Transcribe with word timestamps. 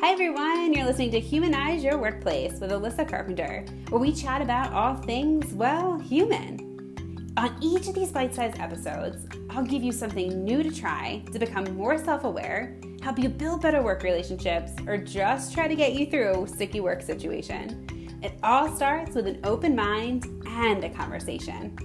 Hi, 0.00 0.12
everyone. 0.12 0.72
You're 0.72 0.86
listening 0.86 1.10
to 1.10 1.18
Humanize 1.18 1.82
Your 1.82 1.98
Workplace 1.98 2.60
with 2.60 2.70
Alyssa 2.70 3.06
Carpenter, 3.06 3.64
where 3.88 4.00
we 4.00 4.12
chat 4.12 4.40
about 4.40 4.72
all 4.72 4.94
things, 4.94 5.52
well, 5.54 5.98
human. 5.98 6.94
On 7.36 7.56
each 7.60 7.88
of 7.88 7.96
these 7.96 8.12
bite 8.12 8.32
sized 8.32 8.60
episodes, 8.60 9.26
I'll 9.50 9.64
give 9.64 9.82
you 9.82 9.90
something 9.90 10.44
new 10.44 10.62
to 10.62 10.70
try 10.70 11.24
to 11.32 11.38
become 11.40 11.64
more 11.76 11.98
self 11.98 12.22
aware, 12.22 12.78
help 13.02 13.18
you 13.18 13.28
build 13.28 13.60
better 13.60 13.82
work 13.82 14.04
relationships, 14.04 14.70
or 14.86 14.98
just 14.98 15.52
try 15.52 15.66
to 15.66 15.74
get 15.74 15.94
you 15.94 16.06
through 16.06 16.44
a 16.44 16.48
sticky 16.48 16.78
work 16.78 17.02
situation. 17.02 18.20
It 18.22 18.38
all 18.44 18.68
starts 18.68 19.16
with 19.16 19.26
an 19.26 19.40
open 19.42 19.74
mind 19.74 20.26
and 20.46 20.84
a 20.84 20.90
conversation. 20.90 21.76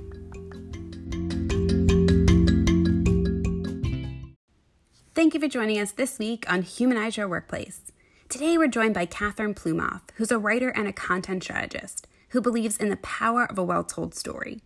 Thank 5.16 5.34
you 5.34 5.40
for 5.40 5.48
joining 5.48 5.80
us 5.80 5.92
this 5.92 6.20
week 6.20 6.46
on 6.48 6.62
Humanize 6.62 7.18
Your 7.18 7.28
Workplace. 7.28 7.93
Today, 8.34 8.58
we're 8.58 8.68
joined 8.68 8.96
by 8.96 9.06
Katherine 9.06 9.54
Plumhoff, 9.54 10.02
who's 10.16 10.32
a 10.32 10.40
writer 10.40 10.70
and 10.70 10.88
a 10.88 10.92
content 10.92 11.44
strategist 11.44 12.08
who 12.30 12.42
believes 12.42 12.78
in 12.78 12.90
the 12.90 12.98
power 12.98 13.46
of 13.46 13.60
a 13.60 13.64
well 13.64 13.84
told 13.84 14.16
story. 14.16 14.64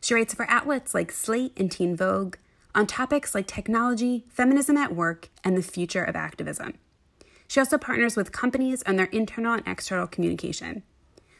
She 0.00 0.14
writes 0.14 0.32
for 0.32 0.48
outlets 0.48 0.94
like 0.94 1.12
Slate 1.12 1.52
and 1.54 1.70
Teen 1.70 1.94
Vogue 1.94 2.36
on 2.74 2.86
topics 2.86 3.34
like 3.34 3.46
technology, 3.46 4.24
feminism 4.30 4.78
at 4.78 4.96
work, 4.96 5.28
and 5.44 5.54
the 5.54 5.62
future 5.62 6.02
of 6.02 6.16
activism. 6.16 6.78
She 7.46 7.60
also 7.60 7.76
partners 7.76 8.16
with 8.16 8.32
companies 8.32 8.82
on 8.84 8.96
their 8.96 9.10
internal 9.12 9.52
and 9.52 9.68
external 9.68 10.06
communication. 10.06 10.82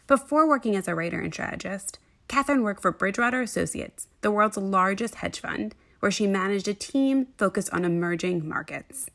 Before 0.07 0.47
working 0.47 0.77
as 0.77 0.87
a 0.87 0.95
writer 0.95 1.19
and 1.19 1.33
strategist, 1.33 1.99
Katherine 2.29 2.63
worked 2.63 2.83
for 2.83 2.93
Bridgewater 2.93 3.41
Associates, 3.41 4.07
the 4.21 4.31
world's 4.31 4.59
largest 4.59 5.15
hedge 5.15 5.41
fund, 5.41 5.75
where 6.01 6.13
she 6.13 6.27
managed 6.27 6.69
a 6.69 6.75
team 6.75 7.29
focused 7.39 7.73
on 7.73 7.87
emerging 7.87 8.47
markets. 8.47 9.07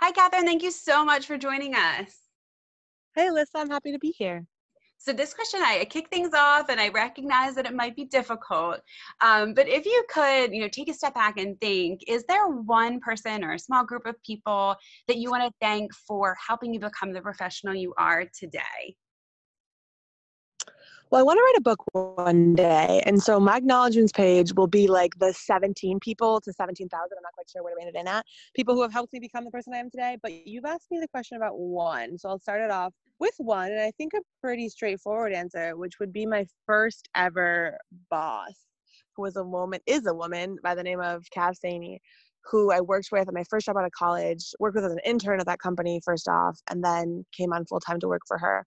Hi, 0.00 0.12
Katherine. 0.12 0.44
Thank 0.44 0.62
you 0.62 0.70
so 0.70 1.04
much 1.04 1.26
for 1.26 1.36
joining 1.36 1.74
us. 1.74 2.16
Hey, 3.16 3.28
Alyssa, 3.28 3.56
I'm 3.56 3.70
happy 3.70 3.90
to 3.90 3.98
be 3.98 4.14
here. 4.16 4.46
So 4.96 5.12
this 5.12 5.34
question, 5.34 5.60
I, 5.60 5.80
I 5.80 5.84
kick 5.86 6.08
things 6.08 6.30
off, 6.34 6.68
and 6.68 6.80
I 6.80 6.88
recognize 6.90 7.56
that 7.56 7.66
it 7.66 7.74
might 7.74 7.96
be 7.96 8.04
difficult. 8.04 8.80
Um, 9.20 9.54
but 9.54 9.68
if 9.68 9.86
you 9.86 10.04
could, 10.08 10.52
you 10.52 10.60
know, 10.60 10.68
take 10.68 10.88
a 10.88 10.94
step 10.94 11.14
back 11.14 11.36
and 11.36 11.60
think: 11.60 12.02
Is 12.06 12.24
there 12.28 12.46
one 12.46 13.00
person 13.00 13.42
or 13.42 13.54
a 13.54 13.58
small 13.58 13.84
group 13.84 14.06
of 14.06 14.14
people 14.22 14.76
that 15.08 15.16
you 15.16 15.30
want 15.30 15.42
to 15.42 15.52
thank 15.60 15.92
for 16.06 16.36
helping 16.46 16.72
you 16.72 16.78
become 16.78 17.12
the 17.12 17.20
professional 17.20 17.74
you 17.74 17.92
are 17.98 18.24
today? 18.38 18.94
Well, 21.10 21.22
I 21.22 21.24
want 21.24 21.38
to 21.38 21.42
write 21.42 21.54
a 21.56 21.62
book 21.62 21.82
one 21.92 22.54
day. 22.54 23.02
And 23.06 23.22
so 23.22 23.40
my 23.40 23.56
acknowledgements 23.56 24.12
page 24.12 24.52
will 24.52 24.66
be 24.66 24.86
like 24.86 25.18
the 25.18 25.32
17 25.32 26.00
people 26.00 26.38
to 26.42 26.52
17,000. 26.52 26.92
I'm 27.00 27.22
not 27.22 27.32
quite 27.32 27.48
sure 27.48 27.62
where 27.62 27.72
to 27.72 27.78
rein 27.78 27.88
it 27.88 27.98
in 27.98 28.06
at. 28.06 28.26
People 28.54 28.74
who 28.74 28.82
have 28.82 28.92
helped 28.92 29.14
me 29.14 29.18
become 29.18 29.44
the 29.44 29.50
person 29.50 29.72
I 29.72 29.78
am 29.78 29.90
today. 29.90 30.18
But 30.22 30.46
you've 30.46 30.66
asked 30.66 30.90
me 30.90 31.00
the 31.00 31.08
question 31.08 31.38
about 31.38 31.58
one. 31.58 32.18
So 32.18 32.28
I'll 32.28 32.38
start 32.38 32.60
it 32.60 32.70
off 32.70 32.92
with 33.20 33.32
one. 33.38 33.72
And 33.72 33.80
I 33.80 33.90
think 33.92 34.12
a 34.12 34.20
pretty 34.42 34.68
straightforward 34.68 35.32
answer, 35.32 35.78
which 35.78 35.98
would 35.98 36.12
be 36.12 36.26
my 36.26 36.44
first 36.66 37.08
ever 37.16 37.78
boss, 38.10 38.52
who 39.16 39.22
was 39.22 39.36
a 39.36 39.44
woman, 39.44 39.80
is 39.86 40.04
a 40.04 40.14
woman 40.14 40.58
by 40.62 40.74
the 40.74 40.82
name 40.82 41.00
of 41.00 41.24
Cav 41.34 41.54
Saney 41.64 41.98
who 42.50 42.72
I 42.72 42.80
worked 42.80 43.08
with 43.12 43.28
at 43.28 43.34
my 43.34 43.44
first 43.50 43.66
job 43.66 43.76
out 43.76 43.84
of 43.84 43.90
college, 43.90 44.54
worked 44.58 44.76
with 44.76 44.84
as 44.84 44.92
an 44.92 45.00
intern 45.04 45.38
at 45.38 45.44
that 45.46 45.58
company 45.58 46.00
first 46.02 46.28
off, 46.28 46.58
and 46.70 46.82
then 46.82 47.26
came 47.36 47.52
on 47.52 47.66
full 47.66 47.80
time 47.80 48.00
to 48.00 48.08
work 48.08 48.22
for 48.26 48.38
her 48.38 48.64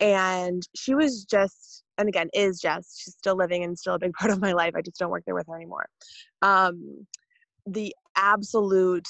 and 0.00 0.62
she 0.74 0.94
was 0.94 1.24
just 1.24 1.84
and 1.98 2.08
again 2.08 2.28
is 2.34 2.60
just 2.60 3.02
she's 3.02 3.14
still 3.14 3.36
living 3.36 3.64
and 3.64 3.78
still 3.78 3.94
a 3.94 3.98
big 3.98 4.12
part 4.18 4.32
of 4.32 4.40
my 4.40 4.52
life. 4.52 4.74
I 4.76 4.82
just 4.82 4.98
don't 4.98 5.10
work 5.10 5.24
there 5.26 5.34
with 5.34 5.46
her 5.48 5.56
anymore. 5.56 5.86
Um 6.42 7.06
the 7.66 7.94
absolute 8.16 9.08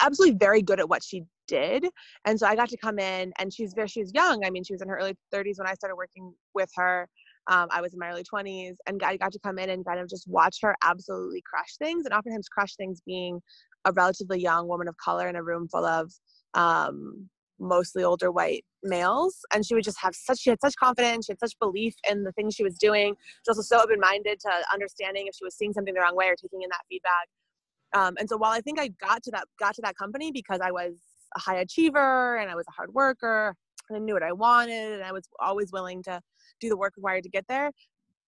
absolutely 0.00 0.36
very 0.38 0.62
good 0.62 0.78
at 0.78 0.88
what 0.88 1.02
she 1.02 1.24
did. 1.46 1.86
And 2.24 2.38
so 2.38 2.46
i 2.46 2.54
got 2.54 2.68
to 2.70 2.76
come 2.76 2.98
in 2.98 3.32
and 3.38 3.52
she's 3.52 3.74
very 3.74 3.88
she's 3.88 4.12
young. 4.14 4.44
I 4.44 4.50
mean 4.50 4.64
she 4.64 4.72
was 4.72 4.82
in 4.82 4.88
her 4.88 4.96
early 4.96 5.16
30s 5.32 5.58
when 5.58 5.66
i 5.66 5.74
started 5.74 5.96
working 5.96 6.32
with 6.54 6.70
her. 6.76 7.08
Um, 7.46 7.68
i 7.70 7.82
was 7.82 7.92
in 7.92 7.98
my 7.98 8.08
early 8.08 8.24
20s 8.24 8.76
and 8.86 9.02
i 9.02 9.18
got 9.18 9.32
to 9.32 9.38
come 9.40 9.58
in 9.58 9.68
and 9.68 9.84
kind 9.84 10.00
of 10.00 10.08
just 10.08 10.26
watch 10.26 10.58
her 10.62 10.74
absolutely 10.82 11.42
crush 11.44 11.76
things 11.78 12.06
and 12.06 12.14
oftentimes 12.14 12.48
crush 12.48 12.74
things 12.76 13.02
being 13.04 13.38
a 13.84 13.92
relatively 13.92 14.40
young 14.40 14.66
woman 14.66 14.88
of 14.88 14.96
color 14.96 15.28
in 15.28 15.36
a 15.36 15.42
room 15.42 15.68
full 15.68 15.84
of 15.84 16.10
um, 16.54 17.28
mostly 17.64 18.04
older 18.04 18.30
white 18.30 18.64
males 18.82 19.38
and 19.52 19.64
she 19.64 19.74
would 19.74 19.84
just 19.84 19.98
have 20.00 20.14
such 20.14 20.38
she 20.38 20.50
had 20.50 20.60
such 20.60 20.76
confidence 20.76 21.26
she 21.26 21.32
had 21.32 21.40
such 21.40 21.58
belief 21.58 21.94
in 22.10 22.22
the 22.22 22.32
things 22.32 22.54
she 22.54 22.62
was 22.64 22.76
doing. 22.78 23.14
She 23.14 23.50
was 23.50 23.58
also 23.58 23.76
so 23.76 23.82
open-minded 23.82 24.38
to 24.40 24.50
understanding 24.72 25.26
if 25.26 25.34
she 25.34 25.44
was 25.44 25.56
seeing 25.56 25.72
something 25.72 25.94
the 25.94 26.00
wrong 26.00 26.16
way 26.16 26.26
or 26.26 26.36
taking 26.36 26.62
in 26.62 26.68
that 26.70 26.82
feedback. 26.88 27.28
Um, 27.94 28.14
and 28.18 28.28
so 28.28 28.36
while 28.36 28.52
i 28.52 28.60
think 28.60 28.78
i 28.80 28.88
got 29.00 29.22
to 29.24 29.30
that 29.32 29.44
got 29.58 29.74
to 29.76 29.82
that 29.82 29.96
company 29.96 30.32
because 30.32 30.60
i 30.60 30.70
was 30.70 30.94
a 31.36 31.40
high 31.40 31.56
achiever 31.56 32.36
and 32.36 32.50
i 32.50 32.54
was 32.54 32.64
a 32.68 32.72
hard 32.72 32.92
worker 32.92 33.54
and 33.88 33.96
i 33.96 34.00
knew 34.00 34.14
what 34.14 34.22
i 34.22 34.32
wanted 34.32 34.92
and 34.92 35.04
i 35.04 35.12
was 35.12 35.24
always 35.40 35.70
willing 35.72 36.02
to 36.02 36.20
do 36.60 36.68
the 36.68 36.76
work 36.76 36.94
required 36.96 37.22
to 37.22 37.28
get 37.30 37.44
there 37.48 37.70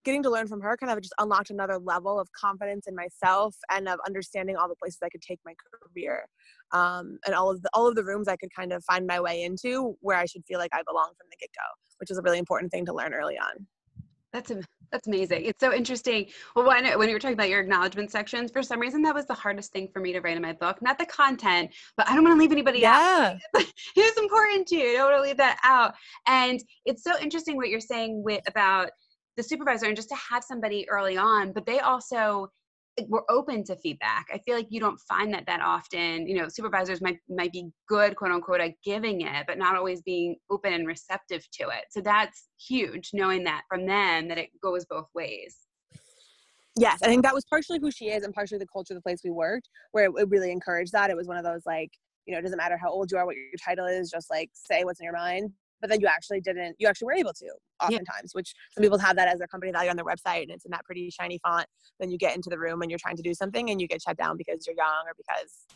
getting 0.06 0.22
to 0.22 0.30
learn 0.30 0.46
from 0.46 0.60
her 0.60 0.76
kind 0.76 0.90
of 0.90 1.00
just 1.02 1.14
unlocked 1.18 1.50
another 1.50 1.78
level 1.78 2.18
of 2.18 2.30
confidence 2.32 2.86
in 2.86 2.94
myself 2.94 3.56
and 3.70 3.88
of 3.88 3.98
understanding 4.06 4.56
all 4.56 4.68
the 4.68 4.76
places 4.76 5.00
I 5.02 5.08
could 5.08 5.20
take 5.20 5.40
my 5.44 5.52
career 5.92 6.24
um, 6.72 7.18
and 7.26 7.34
all 7.34 7.50
of 7.50 7.60
the 7.60 7.68
all 7.74 7.88
of 7.88 7.96
the 7.96 8.04
rooms 8.04 8.28
I 8.28 8.36
could 8.36 8.54
kind 8.54 8.72
of 8.72 8.82
find 8.84 9.06
my 9.06 9.20
way 9.20 9.42
into 9.42 9.96
where 10.00 10.16
I 10.16 10.24
should 10.24 10.44
feel 10.46 10.58
like 10.58 10.70
I 10.72 10.82
belong 10.86 11.10
from 11.18 11.26
the 11.30 11.36
get 11.38 11.50
go, 11.54 11.68
which 11.98 12.10
is 12.10 12.18
a 12.18 12.22
really 12.22 12.38
important 12.38 12.70
thing 12.72 12.86
to 12.86 12.94
learn 12.94 13.12
early 13.12 13.36
on. 13.36 13.66
That's 14.32 14.50
a, 14.50 14.60
that's 14.92 15.06
amazing. 15.06 15.44
It's 15.44 15.60
so 15.60 15.72
interesting. 15.72 16.26
Well, 16.54 16.66
when 16.66 16.86
when 16.98 17.08
you 17.08 17.14
were 17.14 17.18
talking 17.18 17.34
about 17.34 17.48
your 17.48 17.60
acknowledgement 17.60 18.10
sections, 18.10 18.52
for 18.52 18.62
some 18.62 18.78
reason 18.78 19.02
that 19.02 19.14
was 19.14 19.26
the 19.26 19.34
hardest 19.34 19.72
thing 19.72 19.88
for 19.92 20.00
me 20.00 20.12
to 20.12 20.20
write 20.20 20.36
in 20.36 20.42
my 20.42 20.52
book. 20.52 20.80
Not 20.82 20.98
the 20.98 21.06
content, 21.06 21.74
but 21.96 22.08
I 22.08 22.14
don't 22.14 22.22
want 22.22 22.36
to 22.36 22.40
leave 22.40 22.52
anybody 22.52 22.84
out. 22.84 23.00
yeah. 23.00 23.38
out. 23.56 23.64
it's 23.96 24.18
important 24.20 24.68
to 24.68 24.76
you. 24.76 24.90
I 24.90 24.94
don't 24.94 25.10
want 25.10 25.16
to 25.16 25.28
leave 25.28 25.36
that 25.38 25.58
out. 25.64 25.94
And 26.26 26.62
it's 26.84 27.02
so 27.02 27.12
interesting 27.20 27.56
what 27.56 27.70
you're 27.70 27.80
saying 27.80 28.22
with 28.22 28.42
about 28.46 28.90
the 29.36 29.42
supervisor 29.42 29.86
and 29.86 29.96
just 29.96 30.08
to 30.08 30.16
have 30.16 30.42
somebody 30.44 30.88
early 30.88 31.16
on 31.16 31.52
but 31.52 31.66
they 31.66 31.80
also 31.80 32.48
eh, 32.98 33.04
were 33.08 33.24
open 33.30 33.62
to 33.64 33.76
feedback. 33.76 34.26
I 34.32 34.38
feel 34.38 34.56
like 34.56 34.68
you 34.70 34.80
don't 34.80 34.98
find 35.00 35.32
that 35.34 35.46
that 35.46 35.60
often. 35.60 36.26
You 36.26 36.38
know 36.38 36.48
supervisors 36.48 37.00
might 37.00 37.18
might 37.28 37.52
be 37.52 37.68
good 37.88 38.16
quote 38.16 38.32
unquote 38.32 38.60
at 38.60 38.72
giving 38.84 39.22
it 39.22 39.44
but 39.46 39.58
not 39.58 39.76
always 39.76 40.02
being 40.02 40.36
open 40.50 40.72
and 40.72 40.86
receptive 40.86 41.46
to 41.52 41.64
it. 41.68 41.84
So 41.90 42.00
that's 42.00 42.48
huge 42.58 43.10
knowing 43.12 43.44
that 43.44 43.62
from 43.68 43.86
them 43.86 44.28
that 44.28 44.38
it 44.38 44.50
goes 44.62 44.84
both 44.86 45.08
ways. 45.14 45.56
Yes 46.78 46.98
i 47.02 47.06
think 47.06 47.22
that 47.22 47.34
was 47.34 47.44
partially 47.44 47.78
who 47.78 47.90
she 47.90 48.10
is 48.10 48.22
and 48.22 48.34
partially 48.34 48.58
the 48.58 48.66
culture 48.66 48.94
of 48.94 48.98
the 48.98 49.02
place 49.02 49.20
we 49.24 49.30
worked 49.30 49.68
where 49.92 50.06
it, 50.06 50.12
it 50.16 50.28
really 50.28 50.50
encouraged 50.50 50.92
that. 50.92 51.10
It 51.10 51.16
was 51.16 51.26
one 51.26 51.38
of 51.38 51.44
those 51.44 51.62
like 51.66 51.90
you 52.26 52.32
know 52.32 52.38
it 52.38 52.42
doesn't 52.42 52.58
matter 52.58 52.76
how 52.76 52.90
old 52.90 53.10
you 53.10 53.18
are 53.18 53.26
what 53.26 53.36
your 53.36 53.46
title 53.64 53.86
is 53.86 54.10
just 54.10 54.30
like 54.30 54.50
say 54.52 54.84
what's 54.84 55.00
in 55.00 55.04
your 55.04 55.14
mind 55.14 55.50
but 55.80 55.90
then 55.90 56.00
you 56.00 56.06
actually 56.06 56.40
didn't 56.40 56.76
you 56.78 56.88
actually 56.88 57.06
were 57.06 57.14
able 57.14 57.32
to 57.32 57.46
oftentimes 57.82 58.32
yeah. 58.34 58.38
which 58.38 58.54
some 58.72 58.82
people 58.82 58.98
have 58.98 59.16
that 59.16 59.28
as 59.28 59.38
their 59.38 59.48
company 59.48 59.72
value 59.72 59.90
on 59.90 59.96
their 59.96 60.04
website 60.04 60.42
and 60.42 60.50
it's 60.50 60.64
in 60.64 60.70
that 60.70 60.84
pretty 60.84 61.10
shiny 61.10 61.38
font. 61.38 61.66
Then 62.00 62.10
you 62.10 62.18
get 62.18 62.34
into 62.34 62.50
the 62.50 62.58
room 62.58 62.82
and 62.82 62.90
you're 62.90 62.98
trying 62.98 63.16
to 63.16 63.22
do 63.22 63.34
something 63.34 63.70
and 63.70 63.80
you 63.80 63.88
get 63.88 64.02
shut 64.02 64.16
down 64.16 64.36
because 64.36 64.66
you're 64.66 64.76
young 64.76 65.06
or 65.06 65.12
because 65.16 65.66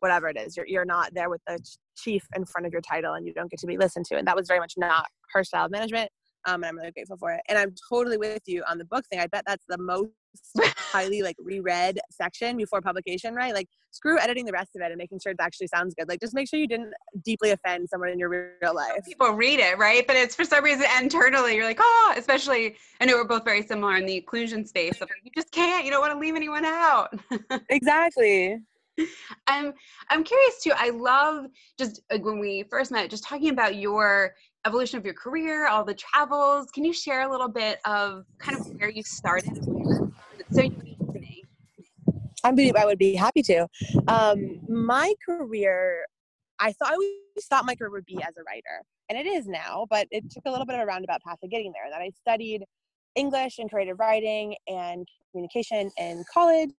whatever 0.00 0.28
it 0.28 0.36
is 0.36 0.56
you're, 0.56 0.66
you're 0.66 0.84
not 0.84 1.14
there 1.14 1.30
with 1.30 1.40
the 1.46 1.58
chief 1.96 2.26
in 2.34 2.44
front 2.44 2.66
of 2.66 2.72
your 2.72 2.82
title 2.82 3.14
and 3.14 3.26
you 3.26 3.32
don't 3.32 3.50
get 3.50 3.60
to 3.60 3.66
be 3.66 3.76
listened 3.76 4.04
to. 4.06 4.16
And 4.16 4.26
that 4.26 4.36
was 4.36 4.48
very 4.48 4.60
much 4.60 4.74
not 4.76 5.06
her 5.32 5.44
style 5.44 5.66
of 5.66 5.70
management 5.70 6.10
um, 6.46 6.62
and 6.62 6.66
I'm 6.66 6.76
really 6.76 6.90
grateful 6.92 7.16
for 7.16 7.32
it. 7.32 7.40
And 7.48 7.58
I'm 7.58 7.74
totally 7.88 8.16
with 8.16 8.42
you 8.46 8.62
on 8.68 8.78
the 8.78 8.84
book 8.84 9.04
thing. 9.10 9.20
I 9.20 9.26
bet 9.26 9.44
that's 9.46 9.64
the 9.68 9.78
most 9.78 10.10
highly 10.76 11.22
like 11.22 11.36
reread 11.38 11.98
section 12.10 12.56
before 12.56 12.80
publication, 12.80 13.34
right? 13.34 13.54
Like 13.54 13.68
screw 13.90 14.18
editing 14.18 14.44
the 14.44 14.52
rest 14.52 14.70
of 14.74 14.82
it 14.82 14.90
and 14.90 14.96
making 14.96 15.20
sure 15.22 15.32
it 15.32 15.38
actually 15.40 15.68
sounds 15.68 15.94
good. 15.94 16.08
Like 16.08 16.20
just 16.20 16.34
make 16.34 16.48
sure 16.48 16.58
you 16.58 16.66
didn't 16.66 16.92
deeply 17.24 17.50
offend 17.50 17.88
someone 17.88 18.10
in 18.10 18.18
your 18.18 18.28
real 18.60 18.74
life. 18.74 19.04
People 19.06 19.30
read 19.30 19.60
it, 19.60 19.78
right? 19.78 20.06
But 20.06 20.16
it's 20.16 20.34
for 20.34 20.44
some 20.44 20.64
reason 20.64 20.86
internally 21.00 21.54
you're 21.56 21.64
like, 21.64 21.80
oh, 21.80 22.14
especially 22.16 22.76
I 23.00 23.06
know 23.06 23.14
we're 23.14 23.24
both 23.24 23.44
very 23.44 23.62
similar 23.62 23.96
in 23.96 24.06
the 24.06 24.16
inclusion 24.16 24.66
space. 24.66 25.00
You 25.00 25.30
just 25.34 25.50
can't. 25.52 25.84
You 25.84 25.90
don't 25.90 26.00
want 26.00 26.12
to 26.12 26.18
leave 26.18 26.36
anyone 26.36 26.64
out. 26.64 27.18
exactly. 27.70 28.60
I'm 29.48 29.72
I'm 30.10 30.22
curious 30.22 30.62
too. 30.62 30.72
I 30.76 30.90
love 30.90 31.46
just 31.78 32.00
when 32.20 32.38
we 32.38 32.64
first 32.70 32.92
met, 32.92 33.10
just 33.10 33.24
talking 33.24 33.50
about 33.50 33.76
your 33.76 34.34
evolution 34.66 34.98
of 34.98 35.04
your 35.04 35.14
career, 35.14 35.66
all 35.66 35.84
the 35.84 35.94
travels. 35.94 36.70
Can 36.70 36.84
you 36.84 36.92
share 36.92 37.22
a 37.22 37.30
little 37.30 37.48
bit 37.48 37.80
of 37.84 38.24
kind 38.38 38.58
of 38.58 38.66
where 38.78 38.90
you 38.90 39.02
started? 39.02 39.64
so 40.52 40.62
unique. 40.62 41.46
I'm 42.44 42.58
I 42.76 42.84
would 42.84 42.98
be 42.98 43.14
happy 43.14 43.42
to. 43.42 43.66
Um, 44.08 44.60
my 44.68 45.14
career, 45.24 46.04
I 46.58 46.72
thought 46.72 46.90
I 46.90 46.94
always 46.94 47.46
thought 47.48 47.64
my 47.64 47.74
career 47.74 47.90
would 47.90 48.04
be 48.04 48.22
as 48.22 48.36
a 48.36 48.42
writer, 48.46 48.82
and 49.08 49.18
it 49.18 49.26
is 49.26 49.46
now. 49.46 49.86
But 49.88 50.06
it 50.10 50.30
took 50.30 50.44
a 50.46 50.50
little 50.50 50.66
bit 50.66 50.76
of 50.76 50.82
a 50.82 50.86
roundabout 50.86 51.22
path 51.22 51.38
of 51.42 51.50
getting 51.50 51.72
there. 51.72 51.90
That 51.90 52.02
I 52.02 52.10
studied 52.20 52.64
English 53.14 53.58
and 53.58 53.70
creative 53.70 53.98
writing 53.98 54.56
and 54.68 55.06
communication 55.32 55.90
in 55.98 56.24
college 56.32 56.70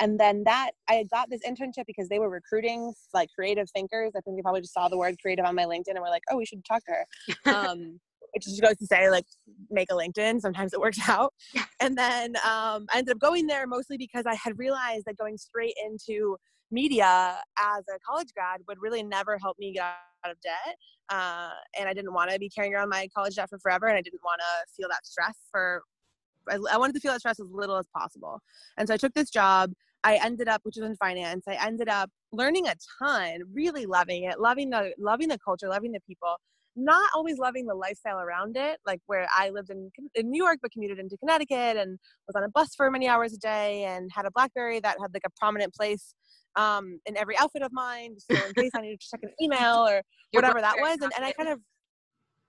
and 0.00 0.18
then 0.18 0.42
that 0.44 0.70
i 0.88 1.04
got 1.10 1.28
this 1.30 1.40
internship 1.46 1.84
because 1.86 2.08
they 2.08 2.18
were 2.18 2.30
recruiting 2.30 2.92
like 3.14 3.28
creative 3.34 3.68
thinkers 3.70 4.12
i 4.16 4.20
think 4.20 4.36
they 4.36 4.42
probably 4.42 4.60
just 4.60 4.74
saw 4.74 4.88
the 4.88 4.98
word 4.98 5.14
creative 5.20 5.44
on 5.44 5.54
my 5.54 5.64
linkedin 5.64 5.90
and 5.90 6.00
were 6.00 6.08
like 6.08 6.22
oh 6.30 6.36
we 6.36 6.46
should 6.46 6.64
talk 6.64 6.82
to 6.84 6.92
her 6.92 7.54
um, 7.54 8.00
which 8.34 8.44
just 8.44 8.62
goes 8.62 8.76
to 8.76 8.86
say 8.86 9.10
like 9.10 9.26
make 9.70 9.88
a 9.90 9.94
linkedin 9.94 10.40
sometimes 10.40 10.72
it 10.72 10.80
works 10.80 10.98
out 11.08 11.32
and 11.80 11.96
then 11.96 12.36
um, 12.36 12.86
i 12.92 12.98
ended 12.98 13.14
up 13.14 13.20
going 13.20 13.46
there 13.46 13.66
mostly 13.66 13.96
because 13.96 14.24
i 14.26 14.34
had 14.34 14.58
realized 14.58 15.04
that 15.06 15.16
going 15.16 15.36
straight 15.36 15.74
into 15.84 16.36
media 16.70 17.38
as 17.58 17.84
a 17.94 17.98
college 18.06 18.28
grad 18.34 18.60
would 18.68 18.78
really 18.80 19.02
never 19.02 19.38
help 19.38 19.58
me 19.58 19.72
get 19.72 19.84
out 20.24 20.30
of 20.30 20.40
debt. 20.40 20.76
Uh, 21.08 21.50
and 21.78 21.88
I 21.88 21.92
didn't 21.92 22.12
want 22.12 22.30
to 22.30 22.38
be 22.38 22.48
carrying 22.48 22.74
around 22.74 22.88
my 22.88 23.08
college 23.14 23.36
debt 23.36 23.48
for 23.48 23.58
forever. 23.58 23.86
And 23.86 23.96
I 23.96 24.02
didn't 24.02 24.20
want 24.24 24.40
to 24.40 24.72
feel 24.74 24.88
that 24.88 25.06
stress 25.06 25.36
for, 25.50 25.82
I, 26.48 26.58
I 26.72 26.78
wanted 26.78 26.94
to 26.94 27.00
feel 27.00 27.12
that 27.12 27.20
stress 27.20 27.40
as 27.40 27.46
little 27.50 27.76
as 27.76 27.86
possible. 27.96 28.40
And 28.76 28.88
so 28.88 28.94
I 28.94 28.96
took 28.96 29.14
this 29.14 29.30
job. 29.30 29.72
I 30.02 30.16
ended 30.16 30.48
up, 30.48 30.60
which 30.64 30.76
was 30.76 30.86
in 30.86 30.96
finance. 30.96 31.44
I 31.46 31.58
ended 31.64 31.88
up 31.88 32.10
learning 32.32 32.68
a 32.68 32.74
ton, 32.98 33.40
really 33.52 33.86
loving 33.86 34.24
it, 34.24 34.40
loving 34.40 34.70
the, 34.70 34.92
loving 34.98 35.28
the 35.28 35.38
culture, 35.38 35.68
loving 35.68 35.92
the 35.92 36.00
people 36.06 36.36
not 36.76 37.10
always 37.14 37.38
loving 37.38 37.66
the 37.66 37.74
lifestyle 37.74 38.18
around 38.18 38.56
it, 38.56 38.78
like 38.86 39.00
where 39.06 39.26
I 39.36 39.50
lived 39.50 39.70
in, 39.70 39.90
in 40.14 40.30
New 40.30 40.42
York 40.42 40.58
but 40.62 40.72
commuted 40.72 40.98
into 40.98 41.16
Connecticut 41.18 41.76
and 41.76 41.98
was 42.26 42.36
on 42.36 42.44
a 42.44 42.48
bus 42.48 42.74
for 42.74 42.90
many 42.90 43.08
hours 43.08 43.32
a 43.32 43.38
day 43.38 43.84
and 43.84 44.10
had 44.14 44.24
a 44.24 44.30
Blackberry 44.30 44.80
that 44.80 44.96
had 45.00 45.12
like 45.12 45.24
a 45.26 45.30
prominent 45.38 45.74
place 45.74 46.14
um, 46.56 46.98
in 47.06 47.16
every 47.16 47.38
outfit 47.38 47.62
of 47.62 47.72
mine, 47.72 48.16
so 48.18 48.36
in 48.46 48.54
case 48.54 48.70
I 48.74 48.80
needed 48.80 49.00
to 49.00 49.08
check 49.10 49.20
an 49.22 49.30
email 49.40 49.86
or 49.88 50.02
whatever 50.32 50.60
that 50.60 50.76
was. 50.78 50.98
And, 51.00 51.12
and 51.16 51.24
I 51.24 51.32
kind 51.32 51.48
of 51.48 51.60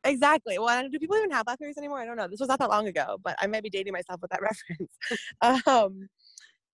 Exactly. 0.04 0.58
Well, 0.58 0.90
do 0.90 0.98
people 0.98 1.16
even 1.16 1.30
have 1.30 1.46
Blackberries 1.46 1.78
anymore? 1.78 2.00
I 2.00 2.06
don't 2.06 2.18
know. 2.18 2.28
This 2.28 2.40
was 2.40 2.50
not 2.50 2.58
that 2.58 2.72
long 2.72 2.88
ago, 2.88 3.18
but 3.24 3.36
I 3.40 3.46
might 3.46 3.62
be 3.62 3.70
dating 3.70 3.94
myself 3.94 4.20
with 4.20 4.32
that 4.32 4.42
reference. 5.42 5.68
um, 5.68 6.08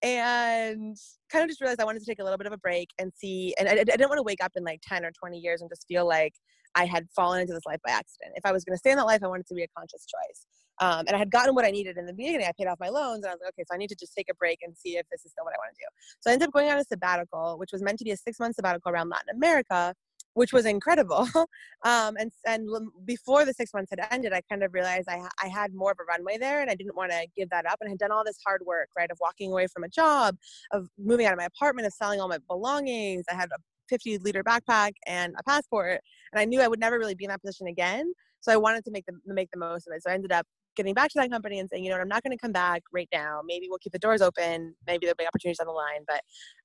and 0.03 0.95
kind 1.31 1.43
of 1.43 1.49
just 1.49 1.61
realized 1.61 1.81
I 1.81 1.85
wanted 1.85 1.99
to 1.99 2.05
take 2.05 2.19
a 2.19 2.23
little 2.23 2.37
bit 2.37 2.47
of 2.47 2.53
a 2.53 2.57
break 2.57 2.89
and 2.99 3.11
see. 3.15 3.53
And 3.59 3.67
I, 3.67 3.73
I, 3.73 3.83
didn't 3.83 4.09
want 4.09 4.19
to 4.19 4.23
wake 4.23 4.43
up 4.43 4.51
in 4.55 4.63
like 4.63 4.81
10 4.87 5.03
or 5.03 5.11
20 5.11 5.37
years 5.37 5.61
and 5.61 5.69
just 5.69 5.85
feel 5.87 6.07
like 6.07 6.33
I 6.75 6.85
had 6.85 7.07
fallen 7.15 7.41
into 7.41 7.53
this 7.53 7.65
life 7.65 7.79
by 7.83 7.91
accident. 7.91 8.33
If 8.35 8.45
I 8.45 8.51
was 8.51 8.63
going 8.63 8.75
to 8.75 8.77
stay 8.77 8.91
in 8.91 8.97
that 8.97 9.07
life, 9.07 9.21
I 9.23 9.27
wanted 9.27 9.47
to 9.47 9.55
be 9.55 9.63
a 9.63 9.67
conscious 9.75 10.05
choice. 10.05 10.45
Um, 10.79 11.05
and 11.07 11.15
I 11.15 11.17
had 11.17 11.31
gotten 11.31 11.55
what 11.55 11.65
I 11.65 11.71
needed 11.71 11.97
in 11.97 12.05
the 12.05 12.13
beginning. 12.13 12.45
I 12.45 12.51
paid 12.57 12.67
off 12.67 12.77
my 12.79 12.89
loans, 12.89 13.23
and 13.23 13.27
I 13.27 13.33
was 13.33 13.39
like, 13.43 13.53
okay, 13.53 13.63
so 13.67 13.73
I 13.73 13.77
need 13.77 13.89
to 13.89 13.95
just 13.95 14.13
take 14.15 14.27
a 14.29 14.35
break 14.35 14.59
and 14.61 14.77
see 14.77 14.97
if 14.97 15.07
this 15.11 15.25
is 15.25 15.31
still 15.31 15.43
what 15.43 15.53
I 15.53 15.57
want 15.57 15.75
to 15.75 15.81
do. 15.81 15.87
So 16.19 16.29
I 16.29 16.33
ended 16.33 16.49
up 16.49 16.53
going 16.53 16.69
on 16.69 16.77
a 16.77 16.83
sabbatical, 16.83 17.57
which 17.57 17.71
was 17.71 17.81
meant 17.81 17.97
to 17.97 18.05
be 18.05 18.11
a 18.11 18.17
six 18.17 18.39
month 18.39 18.55
sabbatical 18.55 18.91
around 18.91 19.09
Latin 19.09 19.35
America, 19.35 19.95
which 20.37 20.53
was 20.53 20.65
incredible. 20.65 21.27
um, 21.83 22.15
and 22.17 22.31
and 22.45 22.69
before 23.05 23.43
the 23.43 23.53
six 23.53 23.73
months 23.73 23.89
had 23.89 24.07
ended, 24.11 24.33
I 24.33 24.41
kind 24.49 24.63
of 24.63 24.73
realized 24.73 25.09
I 25.09 25.27
I 25.43 25.47
had 25.47 25.73
more 25.73 25.91
of 25.91 25.97
a 25.99 26.03
runway 26.03 26.37
there, 26.37 26.61
and 26.61 26.69
I 26.69 26.75
didn't 26.75 26.95
want 26.95 27.11
to 27.11 27.25
give 27.35 27.49
that 27.49 27.65
up. 27.65 27.77
And 27.81 27.89
I 27.89 27.91
had 27.91 27.99
done 27.99 28.11
all 28.11 28.23
this 28.23 28.37
hard 28.45 28.61
work, 28.65 28.89
right, 28.95 29.09
of 29.09 29.17
walking 29.19 29.51
away 29.51 29.65
from 29.67 29.83
a 29.83 29.89
job, 29.89 30.37
of 30.71 30.87
moving 30.99 31.25
out 31.25 31.33
of 31.33 31.39
my 31.39 31.45
apartment, 31.45 31.87
of 31.87 31.93
selling 31.93 32.21
all 32.21 32.27
my 32.27 32.37
belongings. 32.47 33.25
I 33.31 33.35
had 33.35 33.49
a 33.49 33.59
50 33.89 34.19
liter 34.19 34.43
backpack 34.43 34.91
and 35.07 35.33
a 35.39 35.43
passport 35.43 36.01
and 36.33 36.41
i 36.41 36.43
knew 36.43 36.59
i 36.59 36.67
would 36.67 36.81
never 36.81 36.99
really 36.99 37.15
be 37.15 37.23
in 37.23 37.29
that 37.29 37.39
position 37.39 37.67
again 37.67 38.11
so 38.41 38.51
i 38.51 38.57
wanted 38.57 38.83
to 38.83 38.91
make 38.91 39.05
the 39.05 39.13
make 39.25 39.49
the 39.53 39.57
most 39.57 39.87
of 39.87 39.93
it 39.95 40.03
so 40.03 40.11
i 40.11 40.13
ended 40.13 40.33
up 40.33 40.45
getting 40.77 40.93
back 40.93 41.09
to 41.09 41.19
that 41.19 41.29
company 41.29 41.59
and 41.59 41.69
saying 41.69 41.83
you 41.83 41.89
know 41.89 41.95
what, 41.95 42.01
i'm 42.01 42.07
not 42.07 42.23
going 42.23 42.31
to 42.31 42.41
come 42.41 42.53
back 42.53 42.81
right 42.93 43.09
now 43.11 43.41
maybe 43.45 43.67
we'll 43.69 43.79
keep 43.79 43.91
the 43.91 43.99
doors 43.99 44.21
open 44.21 44.73
maybe 44.85 45.05
there'll 45.05 45.15
be 45.17 45.27
opportunities 45.27 45.59
on 45.59 45.67
the 45.67 45.73
line 45.73 46.03
but 46.07 46.21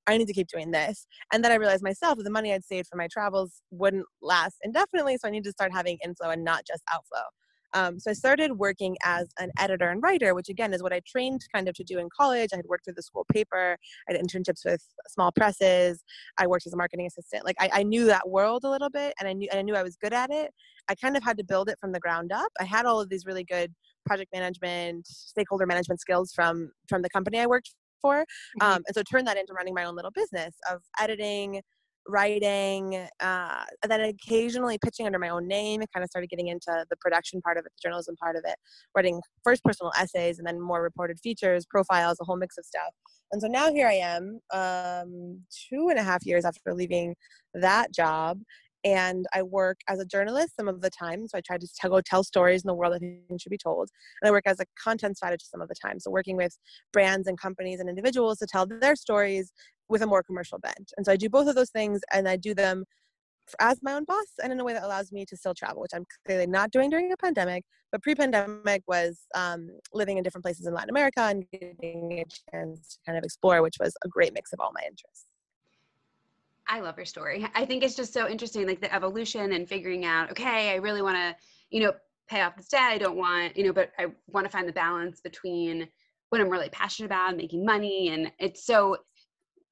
i 0.06 0.16
need 0.16 0.26
to 0.26 0.32
keep 0.32 0.46
doing 0.46 0.70
this 0.70 1.06
and 1.32 1.42
then 1.42 1.50
i 1.50 1.56
realized 1.56 1.82
myself 1.82 2.16
that 2.16 2.24
the 2.24 2.30
money 2.30 2.52
i'd 2.52 2.64
saved 2.64 2.86
for 2.88 2.96
my 2.96 3.08
travels 3.10 3.62
wouldn't 3.70 4.06
last 4.20 4.56
indefinitely 4.62 5.16
so 5.16 5.26
i 5.26 5.30
need 5.30 5.44
to 5.44 5.50
start 5.50 5.72
having 5.72 5.98
inflow 6.04 6.30
and 6.30 6.44
not 6.44 6.64
just 6.66 6.82
outflow 6.92 7.24
um, 7.74 7.98
so 7.98 8.10
I 8.10 8.14
started 8.14 8.58
working 8.58 8.96
as 9.04 9.28
an 9.38 9.50
editor 9.58 9.88
and 9.88 10.02
writer, 10.02 10.34
which 10.34 10.48
again 10.48 10.74
is 10.74 10.82
what 10.82 10.92
I 10.92 11.00
trained 11.06 11.42
kind 11.54 11.68
of 11.68 11.74
to 11.76 11.84
do 11.84 11.98
in 11.98 12.08
college. 12.16 12.50
I 12.52 12.56
had 12.56 12.66
worked 12.66 12.84
through 12.84 12.94
the 12.94 13.02
school 13.02 13.26
paper, 13.32 13.78
I 14.08 14.12
had 14.12 14.20
internships 14.20 14.64
with 14.64 14.84
small 15.08 15.32
presses, 15.32 16.02
I 16.38 16.46
worked 16.46 16.66
as 16.66 16.74
a 16.74 16.76
marketing 16.76 17.06
assistant. 17.06 17.44
Like 17.44 17.56
I, 17.60 17.70
I 17.72 17.82
knew 17.82 18.04
that 18.06 18.28
world 18.28 18.64
a 18.64 18.70
little 18.70 18.90
bit, 18.90 19.14
and 19.18 19.28
I 19.28 19.32
knew 19.32 19.48
and 19.50 19.58
I 19.58 19.62
knew 19.62 19.74
I 19.74 19.82
was 19.82 19.96
good 19.96 20.12
at 20.12 20.30
it. 20.30 20.52
I 20.88 20.94
kind 20.94 21.16
of 21.16 21.22
had 21.22 21.38
to 21.38 21.44
build 21.44 21.68
it 21.68 21.78
from 21.80 21.92
the 21.92 22.00
ground 22.00 22.32
up. 22.32 22.50
I 22.60 22.64
had 22.64 22.86
all 22.86 23.00
of 23.00 23.08
these 23.08 23.24
really 23.26 23.44
good 23.44 23.72
project 24.06 24.30
management, 24.32 25.06
stakeholder 25.06 25.66
management 25.66 26.00
skills 26.00 26.32
from 26.34 26.70
from 26.88 27.02
the 27.02 27.10
company 27.10 27.38
I 27.38 27.46
worked 27.46 27.74
for, 28.00 28.20
mm-hmm. 28.20 28.66
um, 28.66 28.82
and 28.86 28.94
so 28.94 29.02
turned 29.02 29.26
that 29.26 29.36
into 29.36 29.52
running 29.52 29.74
my 29.74 29.84
own 29.84 29.96
little 29.96 30.12
business 30.12 30.54
of 30.70 30.80
editing 30.98 31.62
writing, 32.08 33.06
uh, 33.20 33.64
and 33.82 33.90
then 33.90 34.00
occasionally 34.00 34.78
pitching 34.82 35.06
under 35.06 35.18
my 35.18 35.28
own 35.28 35.46
name. 35.46 35.82
I 35.82 35.86
kind 35.94 36.02
of 36.02 36.10
started 36.10 36.28
getting 36.30 36.48
into 36.48 36.84
the 36.90 36.96
production 37.00 37.40
part 37.40 37.58
of 37.58 37.64
it, 37.64 37.72
the 37.76 37.88
journalism 37.88 38.16
part 38.16 38.36
of 38.36 38.42
it, 38.46 38.56
writing 38.94 39.20
first 39.44 39.62
personal 39.64 39.92
essays 39.98 40.38
and 40.38 40.46
then 40.46 40.60
more 40.60 40.82
reported 40.82 41.18
features, 41.20 41.64
profiles, 41.66 42.18
a 42.20 42.24
whole 42.24 42.36
mix 42.36 42.58
of 42.58 42.64
stuff. 42.64 42.92
And 43.30 43.40
so 43.40 43.48
now 43.48 43.72
here 43.72 43.88
I 43.88 43.94
am, 43.94 44.40
um, 44.52 45.40
two 45.68 45.88
and 45.88 45.98
a 45.98 46.02
half 46.02 46.26
years 46.26 46.44
after 46.44 46.74
leaving 46.74 47.14
that 47.54 47.92
job. 47.92 48.38
And 48.84 49.26
I 49.34 49.42
work 49.42 49.78
as 49.88 50.00
a 50.00 50.04
journalist 50.04 50.56
some 50.56 50.68
of 50.68 50.80
the 50.80 50.90
time. 50.90 51.28
So 51.28 51.38
I 51.38 51.40
try 51.40 51.56
to 51.58 51.68
go 51.88 52.00
tell 52.00 52.24
stories 52.24 52.62
in 52.62 52.68
the 52.68 52.74
world 52.74 52.94
that 52.94 53.40
should 53.40 53.50
be 53.50 53.58
told. 53.58 53.88
And 54.20 54.28
I 54.28 54.32
work 54.32 54.44
as 54.46 54.60
a 54.60 54.64
content 54.82 55.16
strategist 55.16 55.50
some 55.50 55.60
of 55.60 55.68
the 55.68 55.74
time. 55.74 56.00
So 56.00 56.10
working 56.10 56.36
with 56.36 56.56
brands 56.92 57.28
and 57.28 57.38
companies 57.38 57.80
and 57.80 57.88
individuals 57.88 58.38
to 58.38 58.46
tell 58.46 58.66
their 58.66 58.96
stories 58.96 59.52
with 59.88 60.02
a 60.02 60.06
more 60.06 60.22
commercial 60.22 60.58
bent. 60.58 60.92
And 60.96 61.06
so 61.06 61.12
I 61.12 61.16
do 61.16 61.28
both 61.28 61.48
of 61.48 61.54
those 61.54 61.70
things 61.70 62.00
and 62.12 62.28
I 62.28 62.36
do 62.36 62.54
them 62.54 62.84
as 63.60 63.82
my 63.82 63.94
own 63.94 64.04
boss 64.04 64.26
and 64.42 64.52
in 64.52 64.60
a 64.60 64.64
way 64.64 64.72
that 64.72 64.82
allows 64.82 65.12
me 65.12 65.24
to 65.26 65.36
still 65.36 65.54
travel, 65.54 65.82
which 65.82 65.90
I'm 65.94 66.04
clearly 66.26 66.46
not 66.46 66.70
doing 66.70 66.90
during 66.90 67.12
a 67.12 67.16
pandemic. 67.16 67.64
But 67.90 68.02
pre 68.02 68.14
pandemic 68.14 68.82
was 68.86 69.20
um, 69.34 69.68
living 69.92 70.16
in 70.16 70.24
different 70.24 70.44
places 70.44 70.66
in 70.66 70.74
Latin 70.74 70.90
America 70.90 71.20
and 71.20 71.44
getting 71.52 72.12
a 72.12 72.24
chance 72.50 72.94
to 72.94 72.98
kind 73.04 73.18
of 73.18 73.24
explore, 73.24 73.60
which 73.62 73.76
was 73.78 73.94
a 74.04 74.08
great 74.08 74.32
mix 74.32 74.52
of 74.52 74.60
all 74.60 74.72
my 74.74 74.82
interests. 74.82 75.26
I 76.68 76.80
love 76.80 76.96
your 76.96 77.06
story. 77.06 77.46
I 77.54 77.64
think 77.64 77.82
it's 77.82 77.96
just 77.96 78.12
so 78.12 78.28
interesting, 78.28 78.66
like 78.66 78.80
the 78.80 78.94
evolution 78.94 79.52
and 79.52 79.68
figuring 79.68 80.04
out, 80.04 80.30
okay, 80.30 80.70
I 80.70 80.76
really 80.76 81.02
want 81.02 81.16
to, 81.16 81.36
you 81.70 81.80
know, 81.80 81.92
pay 82.28 82.40
off 82.40 82.56
this 82.56 82.68
debt. 82.68 82.92
I 82.92 82.98
don't 82.98 83.16
want, 83.16 83.56
you 83.56 83.64
know, 83.64 83.72
but 83.72 83.90
I 83.98 84.06
want 84.28 84.46
to 84.46 84.50
find 84.50 84.68
the 84.68 84.72
balance 84.72 85.20
between 85.20 85.88
what 86.30 86.40
I'm 86.40 86.48
really 86.48 86.70
passionate 86.70 87.06
about, 87.06 87.36
making 87.36 87.64
money. 87.64 88.08
And 88.08 88.32
it's 88.38 88.64
so 88.64 88.96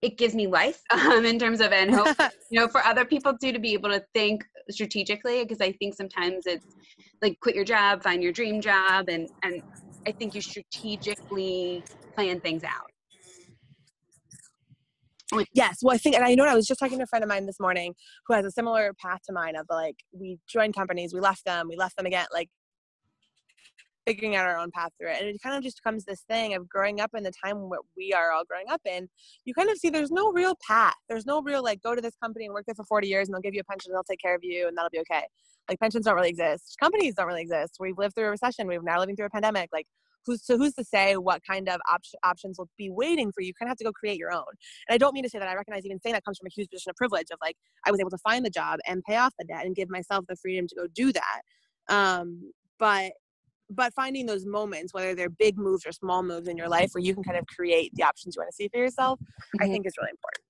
it 0.02 0.16
gives 0.19 0.34
me 0.34 0.46
life 0.46 0.81
um, 0.90 1.25
in 1.25 1.38
terms 1.38 1.60
of 1.60 1.72
and 1.72 1.94
hope 1.94 2.16
you 2.50 2.60
know 2.60 2.69
for 2.69 2.84
other 2.84 3.04
people 3.04 3.37
too 3.37 3.52
to 3.52 3.58
be 3.58 3.72
able 3.72 3.90
to 3.90 4.02
think 4.14 4.44
strategically 4.70 5.42
because 5.42 5.60
I 5.60 5.72
think 5.72 5.94
sometimes 5.94 6.46
it's 6.46 6.64
like 7.22 7.38
quit 7.40 7.54
your 7.54 7.64
job, 7.64 8.02
find 8.02 8.22
your 8.22 8.32
dream 8.32 8.60
job, 8.60 9.08
and 9.08 9.28
and 9.42 9.62
I 10.06 10.12
think 10.12 10.34
you 10.34 10.40
strategically 10.40 11.84
plan 12.14 12.40
things 12.40 12.64
out. 12.64 12.89
Yes, 15.52 15.78
well, 15.82 15.94
I 15.94 15.98
think, 15.98 16.16
and 16.16 16.24
I 16.24 16.34
know 16.34 16.44
I 16.44 16.54
was 16.54 16.66
just 16.66 16.80
talking 16.80 16.98
to 16.98 17.04
a 17.04 17.06
friend 17.06 17.22
of 17.22 17.28
mine 17.28 17.46
this 17.46 17.60
morning 17.60 17.94
who 18.26 18.34
has 18.34 18.44
a 18.44 18.50
similar 18.50 18.92
path 19.00 19.20
to 19.26 19.32
mine 19.32 19.56
of 19.56 19.66
like 19.70 19.96
we 20.12 20.38
joined 20.48 20.74
companies, 20.74 21.14
we 21.14 21.20
left 21.20 21.44
them, 21.44 21.68
we 21.68 21.76
left 21.76 21.96
them 21.96 22.06
again. 22.06 22.26
Like 22.32 22.48
figuring 24.06 24.34
out 24.34 24.46
our 24.46 24.58
own 24.58 24.70
path 24.72 24.90
through 24.98 25.10
it. 25.10 25.20
And 25.20 25.28
it 25.28 25.40
kind 25.42 25.56
of 25.56 25.62
just 25.62 25.80
becomes 25.82 26.04
this 26.04 26.22
thing 26.28 26.54
of 26.54 26.68
growing 26.68 27.00
up 27.00 27.10
in 27.14 27.22
the 27.22 27.32
time 27.44 27.68
where 27.68 27.80
we 27.96 28.12
are 28.12 28.32
all 28.32 28.44
growing 28.44 28.66
up 28.68 28.80
in. 28.84 29.08
You 29.44 29.54
kind 29.54 29.70
of 29.70 29.78
see 29.78 29.90
there's 29.90 30.10
no 30.10 30.32
real 30.32 30.56
path. 30.66 30.94
There's 31.08 31.26
no 31.26 31.42
real 31.42 31.62
like 31.62 31.82
go 31.82 31.94
to 31.94 32.00
this 32.00 32.16
company 32.22 32.46
and 32.46 32.54
work 32.54 32.64
there 32.66 32.75
for 32.75 32.84
40 32.84 33.08
years 33.08 33.28
and 33.28 33.34
they'll 33.34 33.42
give 33.42 33.54
you 33.54 33.60
a 33.60 33.64
pension 33.64 33.90
and 33.90 33.96
they'll 33.96 34.04
take 34.04 34.20
care 34.20 34.34
of 34.34 34.42
you 34.42 34.68
and 34.68 34.76
that'll 34.76 34.90
be 34.90 35.00
okay. 35.00 35.25
Like 35.68 35.78
pensions 35.78 36.06
don't 36.06 36.16
really 36.16 36.30
exist. 36.30 36.76
Companies 36.80 37.14
don't 37.14 37.26
really 37.26 37.42
exist. 37.42 37.76
We've 37.78 37.99
lived 37.99 38.14
through 38.14 38.26
a 38.26 38.30
recession. 38.30 38.66
We've 38.66 38.82
now 38.82 38.99
living 38.99 39.16
through 39.16 39.26
a 39.26 39.30
pandemic. 39.30 39.70
Like 39.72 39.87
who's 40.26 40.44
so 40.44 40.56
who's 40.56 40.74
to 40.74 40.84
say 40.84 41.16
what 41.16 41.42
kind 41.48 41.68
of 41.68 41.80
op- 41.90 42.02
options 42.24 42.58
will 42.58 42.68
be 42.76 42.90
waiting 42.90 43.32
for 43.32 43.40
you? 43.40 43.48
You 43.48 43.54
kind 43.54 43.68
of 43.68 43.70
have 43.70 43.78
to 43.78 43.84
go 43.84 43.92
create 43.92 44.18
your 44.18 44.32
own. 44.32 44.44
And 44.88 44.94
I 44.94 44.98
don't 44.98 45.14
mean 45.14 45.24
to 45.24 45.30
say 45.30 45.38
that. 45.38 45.48
I 45.48 45.54
recognize 45.54 45.84
even 45.84 46.00
saying 46.00 46.14
that 46.14 46.24
comes 46.24 46.38
from 46.38 46.46
a 46.46 46.54
huge 46.54 46.68
position 46.70 46.90
of 46.90 46.96
privilege 46.96 47.26
of 47.32 47.38
like 47.42 47.56
I 47.86 47.90
was 47.90 48.00
able 48.00 48.10
to 48.10 48.18
find 48.18 48.44
the 48.44 48.50
job 48.50 48.78
and 48.86 49.02
pay 49.04 49.16
off 49.16 49.32
the 49.38 49.44
debt 49.44 49.64
and 49.64 49.74
give 49.74 49.90
myself 49.90 50.24
the 50.28 50.36
freedom 50.36 50.66
to 50.68 50.74
go 50.74 50.86
do 50.94 51.12
that. 51.12 51.42
Um, 51.88 52.52
but 52.78 53.12
but 53.70 53.94
finding 53.94 54.26
those 54.26 54.44
moments 54.44 54.92
whether 54.92 55.14
they're 55.14 55.30
big 55.30 55.56
moves 55.56 55.86
or 55.86 55.92
small 55.92 56.22
moves 56.22 56.48
in 56.48 56.56
your 56.56 56.68
life 56.68 56.90
where 56.92 57.02
you 57.02 57.14
can 57.14 57.22
kind 57.22 57.38
of 57.38 57.46
create 57.46 57.92
the 57.94 58.02
options 58.02 58.34
you 58.34 58.40
want 58.40 58.50
to 58.50 58.54
see 58.54 58.68
for 58.68 58.78
yourself 58.78 59.18
mm-hmm. 59.20 59.62
i 59.62 59.68
think 59.68 59.86
is 59.86 59.94
really 59.98 60.10
important 60.10 60.50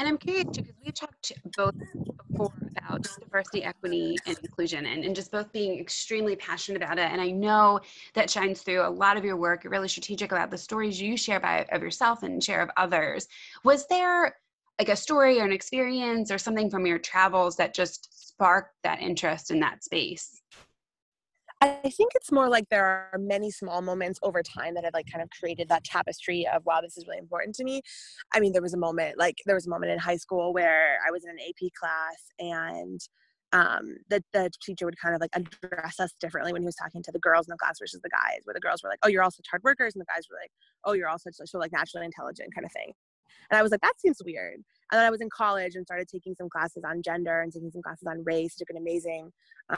and 0.00 0.08
i'm 0.08 0.18
curious 0.18 0.46
too 0.52 0.62
because 0.62 0.74
we've 0.84 0.94
talked 0.94 1.32
both 1.56 1.74
before 2.16 2.50
about 2.76 3.06
diversity 3.20 3.62
equity 3.64 4.22
and 4.26 4.36
inclusion 4.42 4.86
and, 4.86 5.04
and 5.04 5.14
just 5.14 5.30
both 5.30 5.52
being 5.52 5.78
extremely 5.78 6.36
passionate 6.36 6.82
about 6.82 6.98
it. 6.98 7.10
And 7.10 7.20
i 7.20 7.30
know 7.30 7.80
that 8.14 8.30
shines 8.30 8.62
through 8.62 8.82
a 8.82 8.88
lot 8.88 9.16
of 9.16 9.24
your 9.24 9.36
work 9.36 9.62
you're 9.62 9.70
really 9.70 9.88
strategic 9.88 10.32
about 10.32 10.50
the 10.50 10.58
stories 10.58 11.00
you 11.00 11.16
share 11.16 11.36
about 11.36 11.70
of 11.70 11.82
yourself 11.82 12.22
and 12.22 12.42
share 12.42 12.62
of 12.62 12.70
others. 12.76 13.26
Was 13.64 13.86
there 13.88 14.36
like 14.78 14.88
a 14.88 14.96
story 14.96 15.38
or 15.38 15.44
an 15.44 15.52
experience 15.52 16.30
or 16.30 16.38
something 16.38 16.70
from 16.70 16.86
your 16.86 16.98
travels 16.98 17.56
that 17.56 17.74
just 17.74 18.28
sparked 18.28 18.74
that 18.82 19.00
interest 19.00 19.50
in 19.50 19.60
that 19.60 19.84
space 19.84 20.40
I 21.62 21.90
think 21.90 22.12
it's 22.14 22.32
more 22.32 22.48
like 22.48 22.68
there 22.70 23.10
are 23.12 23.18
many 23.18 23.50
small 23.50 23.82
moments 23.82 24.18
over 24.22 24.42
time 24.42 24.74
that 24.74 24.84
have 24.84 24.94
like 24.94 25.10
kind 25.12 25.22
of 25.22 25.28
created 25.38 25.68
that 25.68 25.84
tapestry 25.84 26.46
of 26.46 26.64
wow, 26.64 26.80
this 26.80 26.96
is 26.96 27.06
really 27.06 27.18
important 27.18 27.54
to 27.56 27.64
me. 27.64 27.82
I 28.32 28.40
mean, 28.40 28.52
there 28.52 28.62
was 28.62 28.72
a 28.72 28.78
moment 28.78 29.18
like 29.18 29.36
there 29.44 29.54
was 29.54 29.66
a 29.66 29.70
moment 29.70 29.92
in 29.92 29.98
high 29.98 30.16
school 30.16 30.54
where 30.54 30.98
I 31.06 31.10
was 31.10 31.24
in 31.24 31.30
an 31.30 31.38
AP 31.38 31.70
class 31.78 32.16
and 32.38 33.00
um, 33.52 33.96
the, 34.08 34.22
the 34.32 34.50
teacher 34.62 34.84
would 34.84 34.98
kind 34.98 35.14
of 35.14 35.20
like 35.20 35.30
address 35.34 35.98
us 35.98 36.14
differently 36.20 36.52
when 36.52 36.62
he 36.62 36.66
was 36.66 36.76
talking 36.76 37.02
to 37.02 37.12
the 37.12 37.18
girls 37.18 37.46
in 37.48 37.52
the 37.52 37.58
class 37.58 37.78
versus 37.80 38.00
the 38.02 38.10
guys, 38.10 38.40
where 38.44 38.54
the 38.54 38.60
girls 38.60 38.82
were 38.82 38.88
like, 38.88 39.00
oh, 39.02 39.08
you're 39.08 39.22
all 39.22 39.30
such 39.30 39.46
hard 39.50 39.62
workers, 39.64 39.94
and 39.94 40.00
the 40.00 40.06
guys 40.06 40.22
were 40.30 40.38
like, 40.40 40.52
oh, 40.84 40.92
you're 40.92 41.08
all 41.08 41.18
such, 41.18 41.34
so 41.44 41.58
like 41.58 41.72
naturally 41.72 42.06
intelligent 42.06 42.54
kind 42.54 42.64
of 42.64 42.72
thing. 42.72 42.92
And 43.50 43.58
I 43.58 43.62
was 43.62 43.72
like, 43.72 43.80
that 43.80 43.98
seems 43.98 44.18
weird. 44.24 44.60
And 44.90 44.98
then 44.98 45.06
I 45.06 45.10
was 45.10 45.20
in 45.20 45.28
college 45.30 45.74
and 45.74 45.86
started 45.86 46.08
taking 46.08 46.34
some 46.34 46.48
classes 46.48 46.82
on 46.86 47.02
gender 47.02 47.40
and 47.40 47.52
taking 47.52 47.70
some 47.70 47.82
classes 47.82 48.06
on 48.08 48.24
race, 48.24 48.56
took 48.56 48.70
an 48.70 48.76
amazing 48.76 49.30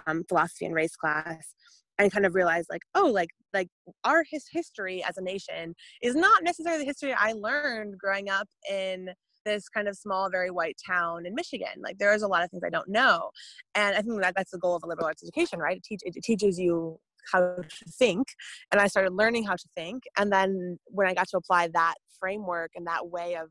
um, 0.07 0.25
philosophy 0.29 0.67
and 0.67 0.75
race 0.75 0.97
class 0.97 1.55
and 1.99 2.11
kind 2.11 2.25
of 2.25 2.35
realized 2.35 2.69
like 2.71 2.81
oh 2.95 3.05
like 3.05 3.29
like 3.53 3.69
our 4.05 4.25
his 4.31 4.47
history 4.51 5.05
as 5.07 5.19
a 5.19 5.23
nation 5.23 5.75
is 6.01 6.15
not 6.15 6.43
necessarily 6.43 6.81
the 6.83 6.87
history 6.87 7.15
i 7.19 7.33
learned 7.33 7.99
growing 7.99 8.31
up 8.31 8.49
in 8.71 9.11
this 9.45 9.69
kind 9.69 9.89
of 9.89 9.97
small, 9.97 10.31
very 10.31 10.51
white 10.51 10.77
town 10.85 11.27
in 11.27 11.35
Michigan. 11.35 11.81
Like 11.83 11.99
there 11.99 12.13
is 12.13 12.23
a 12.23 12.29
lot 12.29 12.43
of 12.43 12.51
things 12.51 12.63
I 12.65 12.71
don't 12.71 12.89
know, 12.89 13.31
and 13.75 13.97
I 13.97 14.03
think 14.03 14.21
that 14.21 14.35
that's 14.37 14.51
the 14.51 14.59
goal 14.59 14.77
of 14.77 14.83
a 14.83 14.87
liberal 14.87 15.07
arts 15.07 15.23
education, 15.23 15.59
right? 15.59 15.77
It, 15.77 15.83
teach, 15.83 16.01
it 16.05 16.23
teaches 16.23 16.59
you 16.59 16.99
how 17.31 17.41
to 17.41 17.65
think, 17.99 18.29
and 18.71 18.81
I 18.81 18.87
started 18.87 19.13
learning 19.13 19.45
how 19.45 19.55
to 19.55 19.69
think, 19.77 20.05
and 20.17 20.33
then 20.33 20.79
when 20.87 21.07
I 21.07 21.15
got 21.15 21.29
to 21.29 21.37
apply 21.37 21.69
that 21.69 21.95
framework 22.19 22.73
and 22.75 22.87
that 22.87 23.09
way 23.09 23.37
of 23.37 23.49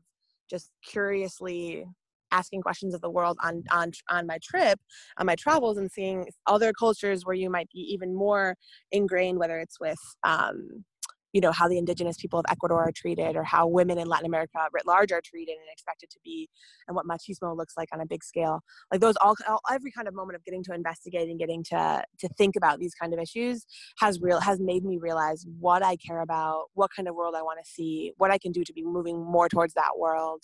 just 0.52 0.70
curiously 0.86 1.86
asking 2.30 2.60
questions 2.60 2.94
of 2.94 3.00
the 3.00 3.10
world 3.10 3.38
on 3.42 3.62
on 3.72 3.90
on 4.10 4.26
my 4.26 4.38
trip 4.42 4.78
on 5.18 5.26
my 5.26 5.34
travels 5.36 5.78
and 5.78 5.90
seeing 5.90 6.26
other 6.46 6.72
cultures 6.72 7.24
where 7.24 7.34
you 7.34 7.50
might 7.50 7.68
be 7.72 7.80
even 7.80 8.14
more 8.14 8.54
ingrained 8.90 9.38
whether 9.38 9.58
it's 9.58 9.80
with 9.80 9.98
um, 10.24 10.84
you 11.32 11.40
know 11.40 11.52
how 11.52 11.68
the 11.68 11.78
indigenous 11.78 12.16
people 12.16 12.38
of 12.38 12.44
ecuador 12.48 12.82
are 12.82 12.92
treated 12.92 13.36
or 13.36 13.44
how 13.44 13.66
women 13.66 13.98
in 13.98 14.06
latin 14.06 14.26
america 14.26 14.58
writ 14.72 14.86
large 14.86 15.12
are 15.12 15.20
treated 15.20 15.52
and 15.52 15.66
expected 15.72 16.10
to 16.10 16.18
be 16.24 16.48
and 16.88 16.94
what 16.94 17.06
machismo 17.06 17.56
looks 17.56 17.74
like 17.76 17.88
on 17.92 18.00
a 18.00 18.06
big 18.06 18.22
scale 18.22 18.60
like 18.90 19.00
those 19.00 19.16
all, 19.20 19.36
all 19.48 19.60
every 19.70 19.90
kind 19.90 20.08
of 20.08 20.14
moment 20.14 20.36
of 20.36 20.44
getting 20.44 20.62
to 20.62 20.74
investigate 20.74 21.28
and 21.28 21.38
getting 21.38 21.62
to 21.62 22.02
to 22.18 22.28
think 22.36 22.56
about 22.56 22.78
these 22.78 22.94
kind 22.94 23.12
of 23.12 23.20
issues 23.20 23.66
has 23.98 24.20
real 24.20 24.40
has 24.40 24.60
made 24.60 24.84
me 24.84 24.98
realize 24.98 25.46
what 25.58 25.82
i 25.82 25.96
care 25.96 26.20
about 26.20 26.64
what 26.74 26.90
kind 26.94 27.08
of 27.08 27.14
world 27.14 27.34
i 27.36 27.42
want 27.42 27.58
to 27.62 27.70
see 27.70 28.12
what 28.18 28.30
i 28.30 28.38
can 28.38 28.52
do 28.52 28.64
to 28.64 28.72
be 28.72 28.82
moving 28.82 29.22
more 29.24 29.48
towards 29.48 29.74
that 29.74 29.90
world 29.98 30.42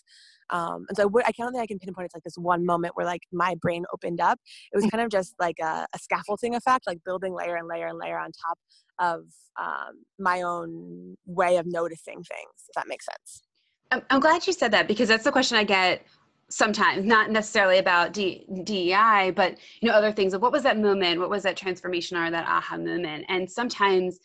um, 0.50 0.87
and 0.88 0.97
so 0.97 1.11
I, 1.18 1.28
I 1.28 1.33
can't 1.33 1.52
think 1.52 1.62
I 1.62 1.66
can 1.66 1.78
pinpoint 1.78 2.07
it's 2.07 2.14
like 2.14 2.25
this 2.25 2.38
one 2.38 2.64
moment 2.64 2.97
where 2.97 3.07
like 3.07 3.23
my 3.33 3.54
brain 3.61 3.85
opened 3.92 4.21
up. 4.21 4.38
It 4.73 4.76
was 4.76 4.85
mm. 4.87 4.90
kind 4.90 5.04
of 5.04 5.11
just 5.11 5.35
like 5.38 5.59
a, 5.61 5.87
a 5.95 5.99
scaffolding 5.99 6.54
effect, 6.54 6.87
like 6.87 6.99
building 7.04 7.35
layer 7.35 7.57
and 7.57 7.68
layer 7.68 7.87
and 7.87 7.99
layer 7.99 8.18
on 8.18 8.30
top 8.33 8.59
of 8.98 9.24
um, 9.60 10.04
my 10.18 10.42
own 10.42 11.16
way 11.26 11.56
of 11.56 11.66
noticing 11.66 12.16
things, 12.16 12.52
if 12.68 12.74
that 12.76 12.88
makes 12.88 13.06
sense. 13.06 13.42
I'm, 13.90 14.20
glad 14.20 14.46
you 14.46 14.52
said 14.52 14.70
that 14.72 14.86
because 14.86 15.08
that's 15.08 15.24
the 15.24 15.32
question 15.32 15.56
I 15.56 15.64
get 15.64 16.04
sometimes 16.50 17.04
not 17.04 17.30
necessarily 17.30 17.78
about 17.78 18.12
D- 18.12 18.46
DEI, 18.64 19.32
but 19.34 19.56
you 19.80 19.88
know 19.88 19.94
other 19.94 20.12
things 20.12 20.34
of 20.34 20.42
what 20.42 20.52
was 20.52 20.62
that 20.62 20.78
moment, 20.78 21.20
what 21.20 21.30
was 21.30 21.42
that 21.44 21.56
transformation 21.56 22.16
or 22.16 22.30
that 22.30 22.46
aha 22.46 22.76
moment, 22.76 23.24
and 23.28 23.50
sometimes 23.50 24.18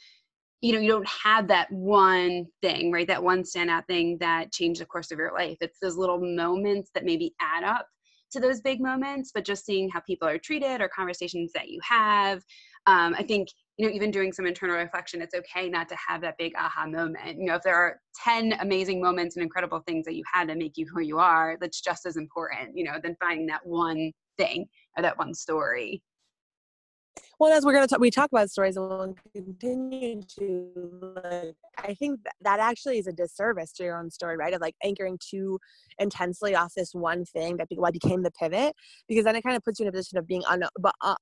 you 0.61 0.73
know 0.73 0.79
you 0.79 0.89
don't 0.89 1.07
have 1.07 1.47
that 1.47 1.71
one 1.71 2.45
thing 2.61 2.91
right? 2.91 3.07
That 3.07 3.23
one 3.23 3.43
standout 3.43 3.85
thing 3.87 4.17
that 4.19 4.51
changed 4.51 4.81
the 4.81 4.85
course 4.85 5.11
of 5.11 5.17
your 5.17 5.33
life. 5.33 5.57
It's 5.61 5.79
those 5.81 5.97
little 5.97 6.19
moments 6.19 6.91
that 6.93 7.05
maybe 7.05 7.33
add 7.41 7.63
up 7.63 7.87
to 8.33 8.39
those 8.39 8.61
big 8.61 8.81
moments 8.81 9.31
but 9.33 9.45
just 9.45 9.65
seeing 9.65 9.89
how 9.89 10.01
people 10.01 10.27
are 10.27 10.39
treated 10.39 10.81
or 10.81 10.89
conversations 10.89 11.51
that 11.53 11.69
you 11.69 11.79
have 11.87 12.41
um, 12.85 13.15
i 13.17 13.23
think 13.23 13.47
you 13.77 13.87
know 13.87 13.93
even 13.93 14.11
doing 14.11 14.31
some 14.31 14.45
internal 14.45 14.75
reflection 14.75 15.21
it's 15.21 15.33
okay 15.33 15.69
not 15.69 15.89
to 15.89 15.95
have 16.07 16.21
that 16.21 16.37
big 16.37 16.53
aha 16.57 16.85
moment 16.85 17.39
you 17.39 17.45
know 17.45 17.55
if 17.55 17.61
there 17.63 17.75
are 17.75 17.99
10 18.23 18.53
amazing 18.59 19.01
moments 19.01 19.35
and 19.35 19.43
incredible 19.43 19.81
things 19.87 20.05
that 20.05 20.15
you 20.15 20.23
had 20.31 20.47
that 20.49 20.57
make 20.57 20.73
you 20.75 20.85
who 20.93 21.01
you 21.01 21.17
are 21.17 21.57
that's 21.59 21.81
just 21.81 22.05
as 22.05 22.17
important 22.17 22.75
you 22.75 22.83
know 22.83 22.99
than 23.01 23.15
finding 23.19 23.45
that 23.45 23.65
one 23.65 24.11
thing 24.37 24.65
or 24.97 25.01
that 25.01 25.17
one 25.17 25.33
story 25.33 26.01
well, 27.39 27.51
as 27.51 27.65
we're 27.65 27.73
going 27.73 27.83
to 27.83 27.87
talk, 27.87 27.99
we 27.99 28.11
talk 28.11 28.29
about 28.31 28.49
stories 28.49 28.77
and 28.77 28.87
we'll 28.87 29.15
continue 29.35 30.21
to, 30.39 31.11
like, 31.15 31.55
I 31.77 31.93
think 31.93 32.21
that 32.41 32.59
actually 32.59 32.99
is 32.99 33.07
a 33.07 33.11
disservice 33.11 33.71
to 33.73 33.83
your 33.83 33.97
own 33.97 34.09
story, 34.11 34.37
right? 34.37 34.53
Of 34.53 34.61
like 34.61 34.75
anchoring 34.83 35.19
too 35.19 35.59
intensely 35.99 36.55
off 36.55 36.73
this 36.75 36.93
one 36.93 37.25
thing 37.25 37.57
that 37.57 37.69
be, 37.69 37.77
what 37.77 37.93
became 37.93 38.23
the 38.23 38.31
pivot, 38.31 38.75
because 39.07 39.25
then 39.25 39.35
it 39.35 39.41
kind 39.41 39.55
of 39.57 39.63
puts 39.63 39.79
you 39.79 39.83
in 39.83 39.89
a 39.89 39.91
position 39.91 40.17
of 40.17 40.27
being 40.27 40.43
un, 40.49 40.63
but, 40.79 40.93
uh, 41.01 41.15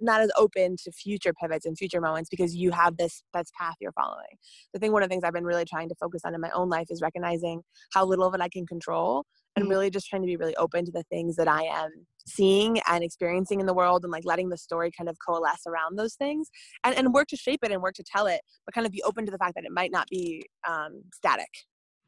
not 0.00 0.20
as 0.20 0.30
open 0.36 0.76
to 0.84 0.92
future 0.92 1.32
pivots 1.32 1.66
and 1.66 1.76
future 1.76 2.00
moments 2.00 2.28
because 2.30 2.54
you 2.54 2.70
have 2.70 2.96
this 2.96 3.22
this 3.32 3.50
path 3.58 3.74
you're 3.80 3.92
following. 3.92 4.36
I 4.74 4.78
think 4.78 4.92
one 4.92 5.02
of 5.02 5.08
the 5.08 5.12
things 5.12 5.24
I've 5.24 5.32
been 5.32 5.44
really 5.44 5.64
trying 5.64 5.88
to 5.88 5.94
focus 5.96 6.22
on 6.24 6.34
in 6.34 6.40
my 6.40 6.50
own 6.50 6.68
life 6.68 6.88
is 6.90 7.00
recognizing 7.02 7.62
how 7.92 8.04
little 8.04 8.26
of 8.26 8.34
it 8.34 8.40
I 8.40 8.48
can 8.48 8.66
control 8.66 9.24
and 9.56 9.64
mm-hmm. 9.64 9.70
really 9.70 9.90
just 9.90 10.08
trying 10.08 10.22
to 10.22 10.26
be 10.26 10.36
really 10.36 10.56
open 10.56 10.84
to 10.84 10.92
the 10.92 11.04
things 11.04 11.36
that 11.36 11.48
I 11.48 11.62
am 11.62 11.90
seeing 12.26 12.80
and 12.88 13.04
experiencing 13.04 13.60
in 13.60 13.66
the 13.66 13.74
world 13.74 14.02
and 14.04 14.12
like 14.12 14.24
letting 14.24 14.48
the 14.48 14.56
story 14.56 14.90
kind 14.96 15.08
of 15.08 15.16
coalesce 15.24 15.66
around 15.66 15.98
those 15.98 16.14
things 16.14 16.48
and, 16.84 16.96
and 16.96 17.12
work 17.12 17.28
to 17.28 17.36
shape 17.36 17.60
it 17.62 17.70
and 17.70 17.82
work 17.82 17.94
to 17.94 18.04
tell 18.04 18.26
it 18.26 18.40
but 18.64 18.74
kind 18.74 18.86
of 18.86 18.92
be 18.92 19.02
open 19.02 19.26
to 19.26 19.32
the 19.32 19.38
fact 19.38 19.54
that 19.54 19.64
it 19.64 19.72
might 19.72 19.92
not 19.92 20.08
be 20.08 20.44
um, 20.66 21.02
static 21.12 21.48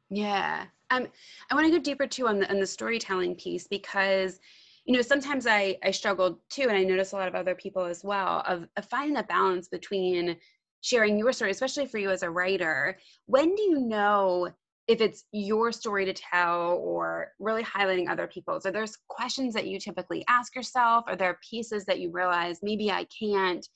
yeah 0.09 0.65
um, 0.89 1.05
i 1.51 1.55
want 1.55 1.65
to 1.65 1.71
go 1.71 1.79
deeper 1.79 2.07
too 2.07 2.27
on 2.27 2.39
the, 2.39 2.49
on 2.49 2.59
the 2.59 2.65
storytelling 2.65 3.35
piece 3.35 3.67
because 3.67 4.39
you 4.87 4.95
know 4.95 5.01
sometimes 5.01 5.45
i 5.45 5.77
i 5.83 5.91
struggled 5.91 6.39
too 6.49 6.63
and 6.63 6.77
i 6.77 6.83
notice 6.83 7.11
a 7.11 7.15
lot 7.15 7.27
of 7.27 7.35
other 7.35 7.53
people 7.53 7.83
as 7.83 8.03
well 8.03 8.41
of, 8.47 8.67
of 8.77 8.85
finding 8.85 9.17
a 9.17 9.23
balance 9.23 9.67
between 9.67 10.37
sharing 10.81 11.17
your 11.17 11.33
story 11.33 11.51
especially 11.51 11.85
for 11.85 11.97
you 11.97 12.09
as 12.09 12.23
a 12.23 12.29
writer. 12.29 12.97
When 13.25 13.55
do 13.55 13.61
you 13.61 13.79
know 13.81 14.49
if 14.87 15.01
it's 15.01 15.25
your 15.33 15.71
story 15.73 16.05
to 16.05 16.13
tell 16.13 16.79
or 16.81 17.33
really 17.39 17.63
highlighting 17.63 18.09
other 18.09 18.27
people's? 18.27 18.65
Are 18.65 18.71
there 18.71 18.85
questions 19.09 19.53
that 19.53 19.67
you 19.67 19.79
typically 19.79 20.23
ask 20.29 20.55
yourself? 20.55 21.03
Are 21.07 21.17
there 21.17 21.39
pieces 21.47 21.83
that 21.85 21.99
you 21.99 22.09
realize 22.11 22.59
maybe 22.63 22.89
i 22.91 23.05
can't 23.05 23.67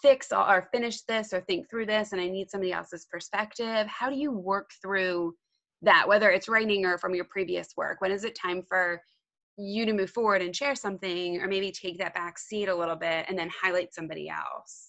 fix 0.00 0.30
or 0.30 0.68
finish 0.72 1.02
this 1.02 1.32
or 1.32 1.40
think 1.40 1.68
through 1.68 1.86
this 1.86 2.12
and 2.12 2.20
i 2.20 2.28
need 2.28 2.50
somebody 2.50 2.72
else's 2.72 3.06
perspective? 3.10 3.86
How 3.86 4.10
do 4.10 4.16
you 4.16 4.30
work 4.30 4.70
through 4.80 5.34
that 5.82 6.06
whether 6.08 6.30
it's 6.30 6.48
writing 6.48 6.84
or 6.84 6.98
from 6.98 7.14
your 7.14 7.24
previous 7.24 7.68
work? 7.76 8.00
When 8.00 8.12
is 8.12 8.24
it 8.24 8.36
time 8.36 8.62
for 8.68 9.00
you 9.58 9.84
to 9.86 9.92
move 9.92 10.10
forward 10.10 10.40
and 10.40 10.54
share 10.54 10.74
something 10.74 11.40
or 11.40 11.48
maybe 11.48 11.70
take 11.72 11.98
that 11.98 12.14
back 12.14 12.38
seat 12.38 12.68
a 12.68 12.74
little 12.74 12.96
bit 12.96 13.26
and 13.28 13.38
then 13.38 13.50
highlight 13.50 13.92
somebody 13.92 14.28
else? 14.28 14.86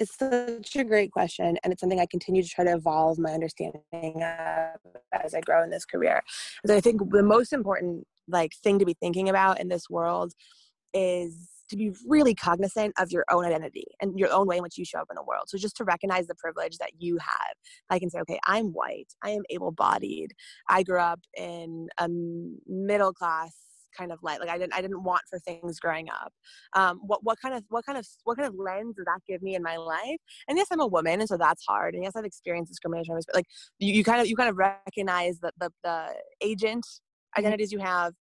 It's 0.00 0.16
such 0.16 0.74
a 0.76 0.84
great 0.84 1.12
question 1.12 1.56
and 1.62 1.72
it's 1.72 1.80
something 1.80 2.00
i 2.00 2.06
continue 2.06 2.42
to 2.42 2.48
try 2.48 2.64
to 2.64 2.72
evolve 2.74 3.18
my 3.18 3.30
understanding 3.30 3.82
of 3.94 4.80
as 5.12 5.34
i 5.34 5.40
grow 5.40 5.62
in 5.62 5.70
this 5.70 5.84
career. 5.84 6.22
So 6.66 6.74
i 6.74 6.80
think 6.80 7.12
the 7.12 7.22
most 7.22 7.52
important 7.52 8.06
like 8.26 8.54
thing 8.62 8.78
to 8.78 8.84
be 8.84 8.94
thinking 8.94 9.28
about 9.28 9.60
in 9.60 9.68
this 9.68 9.88
world 9.88 10.32
is 10.92 11.48
to 11.70 11.76
be 11.76 11.92
really 12.06 12.34
cognizant 12.34 12.94
of 12.98 13.10
your 13.10 13.24
own 13.30 13.44
identity 13.44 13.86
and 14.00 14.18
your 14.18 14.32
own 14.32 14.46
way 14.46 14.56
in 14.56 14.62
which 14.62 14.78
you 14.78 14.84
show 14.84 14.98
up 14.98 15.08
in 15.10 15.16
the 15.16 15.22
world. 15.22 15.44
So 15.48 15.58
just 15.58 15.76
to 15.78 15.84
recognize 15.84 16.26
the 16.26 16.34
privilege 16.34 16.78
that 16.78 16.90
you 16.98 17.18
have. 17.18 17.54
I 17.90 17.98
can 17.98 18.10
say, 18.10 18.20
okay, 18.20 18.38
I'm 18.46 18.66
white, 18.66 19.12
I 19.22 19.30
am 19.30 19.42
able 19.50 19.72
bodied, 19.72 20.32
I 20.68 20.82
grew 20.82 21.00
up 21.00 21.20
in 21.36 21.88
a 21.98 22.08
middle 22.66 23.12
class 23.12 23.54
kind 23.96 24.12
of 24.12 24.18
light 24.22 24.40
like 24.40 24.48
i 24.48 24.58
didn't 24.58 24.74
i 24.74 24.80
didn't 24.80 25.02
want 25.02 25.22
for 25.30 25.38
things 25.38 25.78
growing 25.78 26.08
up 26.10 26.32
um, 26.74 27.00
what 27.06 27.22
what 27.22 27.38
kind 27.40 27.54
of 27.54 27.62
what 27.68 27.86
kind 27.86 27.96
of 27.96 28.06
what 28.24 28.36
kind 28.36 28.48
of 28.48 28.54
lens 28.58 28.96
does 28.96 29.04
that 29.04 29.20
give 29.26 29.42
me 29.42 29.54
in 29.54 29.62
my 29.62 29.76
life 29.76 30.18
and 30.48 30.58
yes 30.58 30.66
i'm 30.70 30.80
a 30.80 30.86
woman 30.86 31.20
and 31.20 31.28
so 31.28 31.36
that's 31.36 31.64
hard 31.66 31.94
and 31.94 32.02
yes 32.02 32.12
i've 32.16 32.24
experienced 32.24 32.70
discrimination 32.70 33.14
but 33.14 33.34
like 33.34 33.46
you, 33.78 33.92
you 33.92 34.04
kind 34.04 34.20
of 34.20 34.26
you 34.26 34.36
kind 34.36 34.50
of 34.50 34.56
recognize 34.56 35.38
the 35.40 35.52
the, 35.60 35.70
the 35.82 36.08
agent 36.40 36.84
mm-hmm. 36.84 37.40
identities 37.40 37.72
you 37.72 37.78
have 37.78 38.12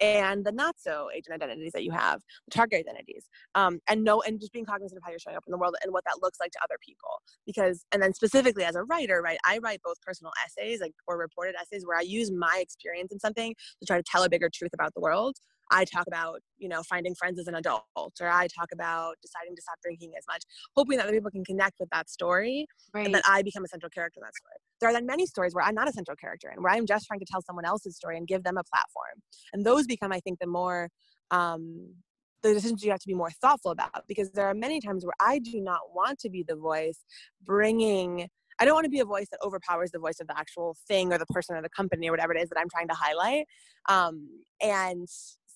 and 0.00 0.44
the 0.44 0.52
not 0.52 0.76
so 0.78 1.08
agent 1.14 1.34
identities 1.34 1.72
that 1.72 1.84
you 1.84 1.90
have, 1.90 2.20
the 2.46 2.50
target 2.50 2.80
identities, 2.80 3.28
um, 3.54 3.80
and 3.88 4.04
know 4.04 4.22
and 4.22 4.40
just 4.40 4.52
being 4.52 4.64
cognizant 4.64 4.98
of 4.98 5.04
how 5.04 5.10
you're 5.10 5.18
showing 5.18 5.36
up 5.36 5.44
in 5.46 5.50
the 5.50 5.58
world 5.58 5.76
and 5.82 5.92
what 5.92 6.04
that 6.04 6.22
looks 6.22 6.38
like 6.40 6.50
to 6.52 6.58
other 6.62 6.76
people. 6.84 7.22
Because 7.46 7.84
and 7.92 8.02
then 8.02 8.12
specifically 8.14 8.64
as 8.64 8.74
a 8.74 8.84
writer, 8.84 9.20
right, 9.22 9.38
I 9.44 9.58
write 9.58 9.80
both 9.84 10.00
personal 10.02 10.32
essays 10.44 10.80
like 10.80 10.92
or 11.06 11.18
reported 11.18 11.54
essays 11.60 11.86
where 11.86 11.98
I 11.98 12.02
use 12.02 12.30
my 12.30 12.58
experience 12.60 13.12
in 13.12 13.20
something 13.20 13.54
to 13.80 13.86
try 13.86 13.96
to 13.96 14.04
tell 14.04 14.24
a 14.24 14.28
bigger 14.28 14.50
truth 14.52 14.72
about 14.74 14.94
the 14.94 15.00
world, 15.00 15.36
I 15.70 15.84
talk 15.84 16.06
about, 16.06 16.40
you 16.58 16.68
know, 16.68 16.82
finding 16.82 17.14
friends 17.14 17.38
as 17.38 17.46
an 17.46 17.54
adult, 17.54 17.84
or 17.96 18.28
I 18.28 18.46
talk 18.46 18.68
about 18.72 19.16
deciding 19.22 19.54
to 19.56 19.62
stop 19.62 19.78
drinking 19.82 20.12
as 20.16 20.24
much, 20.28 20.42
hoping 20.74 20.96
that 20.98 21.04
other 21.04 21.14
people 21.14 21.30
can 21.30 21.44
connect 21.44 21.78
with 21.78 21.90
that 21.90 22.08
story 22.08 22.66
right. 22.94 23.04
and 23.04 23.14
that 23.14 23.24
I 23.26 23.42
become 23.42 23.64
a 23.64 23.68
central 23.68 23.90
character 23.90 24.20
in 24.20 24.22
that 24.22 24.34
story. 24.34 24.56
There 24.80 24.88
are 24.88 24.92
then 24.92 25.06
many 25.06 25.26
stories 25.26 25.54
where 25.54 25.64
I'm 25.64 25.74
not 25.74 25.88
a 25.88 25.92
central 25.92 26.16
character 26.16 26.48
and 26.48 26.62
where 26.62 26.72
I'm 26.72 26.86
just 26.86 27.06
trying 27.06 27.20
to 27.20 27.26
tell 27.30 27.42
someone 27.42 27.64
else's 27.64 27.96
story 27.96 28.16
and 28.16 28.26
give 28.26 28.44
them 28.44 28.56
a 28.56 28.64
platform. 28.64 29.22
And 29.52 29.64
those 29.64 29.86
become, 29.86 30.12
I 30.12 30.20
think, 30.20 30.38
the 30.38 30.46
more 30.46 30.88
um, 31.30 31.94
the 32.42 32.54
decisions 32.54 32.82
you 32.84 32.90
have 32.90 33.00
to 33.00 33.08
be 33.08 33.14
more 33.14 33.30
thoughtful 33.30 33.72
about 33.72 34.04
because 34.06 34.30
there 34.32 34.46
are 34.46 34.54
many 34.54 34.80
times 34.80 35.04
where 35.04 35.14
I 35.20 35.38
do 35.38 35.60
not 35.60 35.80
want 35.92 36.18
to 36.20 36.30
be 36.30 36.44
the 36.46 36.56
voice 36.56 37.04
bringing 37.44 38.28
I 38.60 38.64
don't 38.64 38.74
want 38.74 38.86
to 38.86 38.90
be 38.90 39.00
a 39.00 39.04
voice 39.04 39.28
that 39.30 39.38
overpowers 39.44 39.92
the 39.92 40.00
voice 40.00 40.18
of 40.20 40.26
the 40.26 40.36
actual 40.36 40.76
thing 40.88 41.12
or 41.12 41.18
the 41.18 41.26
person 41.26 41.54
or 41.54 41.62
the 41.62 41.68
company 41.68 42.08
or 42.08 42.12
whatever 42.12 42.34
it 42.34 42.42
is 42.42 42.48
that 42.48 42.58
I'm 42.58 42.68
trying 42.68 42.88
to 42.88 42.94
highlight. 42.94 43.46
Um, 43.88 44.28
and 44.60 45.06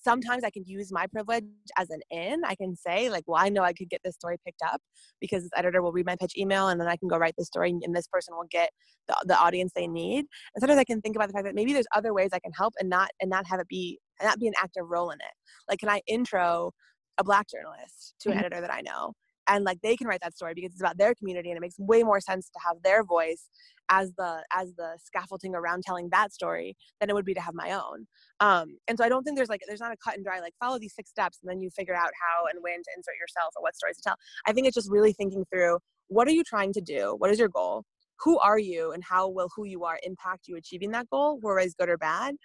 sometimes 0.03 0.43
I 0.43 0.49
can 0.49 0.63
use 0.65 0.91
my 0.91 1.07
privilege 1.07 1.45
as 1.77 1.89
an 1.89 2.01
in. 2.11 2.41
I 2.45 2.55
can 2.55 2.75
say, 2.75 3.09
like, 3.09 3.23
well, 3.27 3.41
I 3.41 3.49
know 3.49 3.63
I 3.63 3.73
could 3.73 3.89
get 3.89 4.01
this 4.03 4.15
story 4.15 4.37
picked 4.45 4.61
up 4.65 4.81
because 5.21 5.43
this 5.43 5.51
editor 5.55 5.81
will 5.81 5.91
read 5.91 6.05
my 6.05 6.15
pitch 6.15 6.33
email 6.37 6.69
and 6.69 6.79
then 6.79 6.87
I 6.87 6.97
can 6.97 7.07
go 7.07 7.17
write 7.17 7.35
the 7.37 7.45
story 7.45 7.73
and 7.81 7.95
this 7.95 8.07
person 8.07 8.35
will 8.35 8.47
get 8.49 8.69
the, 9.07 9.15
the 9.25 9.37
audience 9.37 9.71
they 9.75 9.87
need. 9.87 10.25
And 10.55 10.61
sometimes 10.61 10.79
I 10.79 10.83
can 10.83 11.01
think 11.01 11.15
about 11.15 11.27
the 11.27 11.33
fact 11.33 11.45
that 11.45 11.55
maybe 11.55 11.73
there's 11.73 11.87
other 11.95 12.13
ways 12.13 12.29
I 12.33 12.39
can 12.39 12.51
help 12.51 12.73
and 12.79 12.89
not 12.89 13.09
and 13.21 13.29
not 13.29 13.45
have 13.47 13.59
it 13.59 13.67
be 13.67 13.99
and 14.19 14.27
not 14.27 14.39
be 14.39 14.47
an 14.47 14.53
active 14.57 14.83
role 14.87 15.11
in 15.11 15.19
it. 15.19 15.33
Like, 15.69 15.79
can 15.79 15.89
I 15.89 16.01
intro 16.07 16.71
a 17.17 17.23
black 17.23 17.47
journalist 17.49 18.15
to 18.21 18.29
an 18.29 18.35
mm-hmm. 18.35 18.45
editor 18.45 18.61
that 18.61 18.73
I 18.73 18.81
know? 18.81 19.13
And 19.47 19.63
like 19.63 19.79
they 19.81 19.95
can 19.95 20.07
write 20.07 20.21
that 20.21 20.35
story 20.35 20.53
because 20.53 20.71
it's 20.71 20.81
about 20.81 20.97
their 20.97 21.13
community 21.15 21.49
and 21.49 21.57
it 21.57 21.61
makes 21.61 21.77
way 21.79 22.03
more 22.03 22.19
sense 22.19 22.49
to 22.49 22.59
have 22.65 22.77
their 22.83 23.03
voice 23.03 23.49
as 23.89 24.13
the 24.17 24.43
as 24.53 24.73
the 24.75 24.97
scaffolding 25.03 25.53
around 25.55 25.83
telling 25.83 26.09
that 26.09 26.31
story 26.31 26.75
than 26.99 27.09
it 27.09 27.13
would 27.13 27.25
be 27.25 27.33
to 27.33 27.41
have 27.41 27.53
my 27.53 27.71
own 27.71 28.07
um 28.39 28.77
and 28.87 28.97
so 28.97 29.03
i 29.03 29.09
don't 29.09 29.23
think 29.23 29.35
there's 29.35 29.49
like 29.49 29.61
there's 29.67 29.81
not 29.81 29.91
a 29.91 29.97
cut 30.03 30.15
and 30.15 30.23
dry 30.23 30.39
like 30.39 30.53
follow 30.59 30.79
these 30.79 30.95
six 30.95 31.09
steps 31.09 31.39
and 31.41 31.49
then 31.49 31.59
you 31.59 31.69
figure 31.69 31.95
out 31.95 32.11
how 32.21 32.45
and 32.49 32.63
when 32.63 32.75
to 32.75 32.89
insert 32.95 33.15
yourself 33.19 33.53
or 33.55 33.61
what 33.61 33.75
stories 33.75 33.97
to 33.97 34.03
tell 34.03 34.15
i 34.47 34.53
think 34.53 34.67
it's 34.67 34.75
just 34.75 34.89
really 34.89 35.13
thinking 35.13 35.43
through 35.51 35.77
what 36.07 36.27
are 36.27 36.31
you 36.31 36.43
trying 36.43 36.71
to 36.71 36.81
do 36.81 37.15
what 37.19 37.29
is 37.29 37.39
your 37.39 37.49
goal 37.49 37.83
who 38.23 38.39
are 38.39 38.59
you 38.59 38.91
and 38.91 39.03
how 39.03 39.27
will 39.27 39.49
who 39.55 39.65
you 39.65 39.83
are 39.83 39.99
impact 40.03 40.47
you 40.47 40.55
achieving 40.55 40.91
that 40.91 41.09
goal, 41.09 41.39
whereas 41.41 41.73
good 41.73 41.89
or 41.89 41.97
bad? 41.97 42.35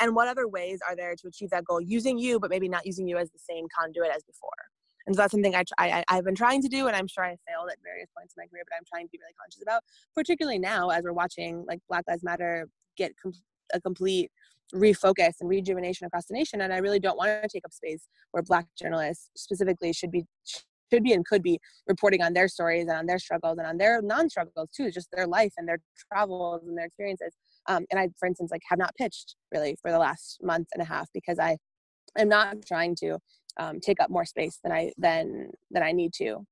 And 0.00 0.14
what 0.14 0.28
other 0.28 0.48
ways 0.48 0.80
are 0.88 0.94
there 0.94 1.14
to 1.16 1.28
achieve 1.28 1.50
that 1.50 1.64
goal 1.64 1.80
using 1.80 2.18
you, 2.18 2.38
but 2.38 2.50
maybe 2.50 2.68
not 2.68 2.86
using 2.86 3.08
you 3.08 3.18
as 3.18 3.30
the 3.30 3.38
same 3.38 3.66
conduit 3.76 4.10
as 4.14 4.22
before? 4.24 4.50
And 5.08 5.16
so 5.16 5.22
that's 5.22 5.32
something 5.32 5.54
I, 5.54 5.64
I, 5.78 6.04
I've 6.08 6.24
been 6.24 6.34
trying 6.34 6.60
to 6.60 6.68
do, 6.68 6.86
and 6.86 6.94
I'm 6.94 7.08
sure 7.08 7.24
I 7.24 7.34
failed 7.48 7.70
at 7.72 7.78
various 7.82 8.10
points 8.14 8.34
in 8.36 8.42
my 8.42 8.46
career, 8.46 8.62
but 8.68 8.76
I'm 8.76 8.84
trying 8.86 9.06
to 9.06 9.10
be 9.10 9.18
really 9.18 9.32
conscious 9.40 9.62
about, 9.62 9.82
particularly 10.14 10.58
now 10.58 10.90
as 10.90 11.02
we're 11.02 11.14
watching 11.14 11.64
like 11.66 11.80
Black 11.88 12.04
Lives 12.06 12.22
Matter 12.22 12.68
get 12.98 13.12
com- 13.20 13.32
a 13.72 13.80
complete 13.80 14.30
refocus 14.74 15.36
and 15.40 15.48
rejuvenation 15.48 16.06
across 16.06 16.26
the 16.26 16.34
nation. 16.34 16.60
And 16.60 16.74
I 16.74 16.76
really 16.76 17.00
don't 17.00 17.16
want 17.16 17.30
to 17.42 17.48
take 17.48 17.64
up 17.64 17.72
space 17.72 18.06
where 18.32 18.42
Black 18.42 18.66
journalists 18.78 19.30
specifically 19.34 19.94
should 19.94 20.10
be 20.10 20.26
should 20.92 21.02
be 21.02 21.12
and 21.14 21.24
could 21.26 21.42
be 21.42 21.58
reporting 21.86 22.22
on 22.22 22.34
their 22.34 22.48
stories 22.48 22.82
and 22.82 22.96
on 22.96 23.06
their 23.06 23.18
struggles 23.18 23.56
and 23.58 23.66
on 23.66 23.78
their 23.78 24.02
non-struggles 24.02 24.70
too, 24.74 24.90
just 24.90 25.08
their 25.12 25.26
life 25.26 25.52
and 25.56 25.66
their 25.66 25.78
travels 26.12 26.62
and 26.66 26.76
their 26.76 26.86
experiences. 26.86 27.34
Um, 27.66 27.86
and 27.90 27.98
I, 27.98 28.08
for 28.18 28.26
instance, 28.26 28.50
like 28.50 28.62
have 28.68 28.78
not 28.78 28.94
pitched 28.96 29.36
really 29.54 29.76
for 29.80 29.90
the 29.90 29.98
last 29.98 30.38
month 30.42 30.68
and 30.74 30.82
a 30.82 30.86
half 30.86 31.08
because 31.14 31.38
I 31.38 31.56
am 32.18 32.28
not 32.28 32.64
trying 32.66 32.94
to 32.96 33.18
um, 33.56 33.80
take 33.80 34.00
up 34.00 34.10
more 34.10 34.24
space 34.24 34.58
than 34.62 34.72
I 34.72 34.92
than 34.98 35.50
than 35.70 35.82
I 35.82 35.92
need 35.92 36.12
to. 36.14 36.46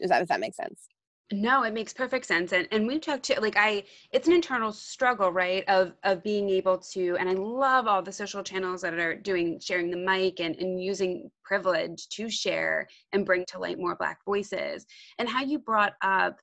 Does 0.00 0.10
that 0.10 0.20
does 0.20 0.28
that 0.28 0.40
make 0.40 0.54
sense? 0.54 0.88
No, 1.32 1.64
it 1.64 1.74
makes 1.74 1.92
perfect 1.92 2.24
sense. 2.24 2.52
And 2.52 2.68
and 2.70 2.86
we've 2.86 3.00
talked 3.00 3.24
to 3.24 3.40
like 3.40 3.56
I 3.56 3.82
it's 4.12 4.28
an 4.28 4.32
internal 4.34 4.72
struggle, 4.72 5.32
right? 5.32 5.64
Of 5.68 5.94
of 6.04 6.22
being 6.22 6.48
able 6.50 6.78
to 6.78 7.16
and 7.18 7.28
I 7.28 7.32
love 7.32 7.88
all 7.88 8.00
the 8.00 8.12
social 8.12 8.44
channels 8.44 8.82
that 8.82 8.94
are 8.94 9.16
doing 9.16 9.58
sharing 9.58 9.90
the 9.90 9.96
mic 9.96 10.38
and, 10.38 10.54
and 10.56 10.80
using 10.80 11.28
privilege 11.42 12.08
to 12.10 12.30
share 12.30 12.86
and 13.12 13.26
bring 13.26 13.44
to 13.46 13.58
light 13.58 13.78
more 13.78 13.96
black 13.96 14.18
voices. 14.24 14.86
And 15.18 15.28
how 15.28 15.42
you 15.42 15.58
brought 15.58 15.94
up 16.00 16.36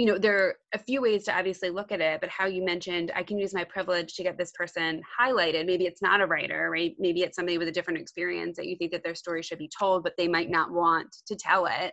you 0.00 0.06
know 0.06 0.16
there 0.16 0.38
are 0.38 0.54
a 0.72 0.78
few 0.78 1.02
ways 1.02 1.24
to 1.24 1.36
obviously 1.36 1.68
look 1.68 1.92
at 1.92 2.00
it 2.00 2.22
but 2.22 2.30
how 2.30 2.46
you 2.46 2.64
mentioned 2.64 3.12
i 3.14 3.22
can 3.22 3.38
use 3.38 3.52
my 3.52 3.64
privilege 3.64 4.14
to 4.14 4.22
get 4.22 4.38
this 4.38 4.50
person 4.52 5.02
highlighted. 5.20 5.66
Maybe 5.66 5.84
it's 5.84 6.00
not 6.00 6.22
a 6.22 6.26
writer 6.26 6.70
right? 6.72 6.94
Maybe 6.98 7.20
it's 7.20 7.36
somebody 7.36 7.58
with 7.58 7.68
a 7.68 7.72
different 7.72 8.00
experience 8.00 8.56
that 8.56 8.66
you 8.66 8.76
think 8.76 8.92
that 8.92 9.04
their 9.04 9.14
story 9.14 9.42
should 9.42 9.58
be 9.58 9.70
told 9.78 10.02
but 10.02 10.14
they 10.16 10.26
might 10.26 10.48
not 10.48 10.72
want 10.72 11.14
to 11.26 11.36
tell 11.36 11.66
it 11.66 11.92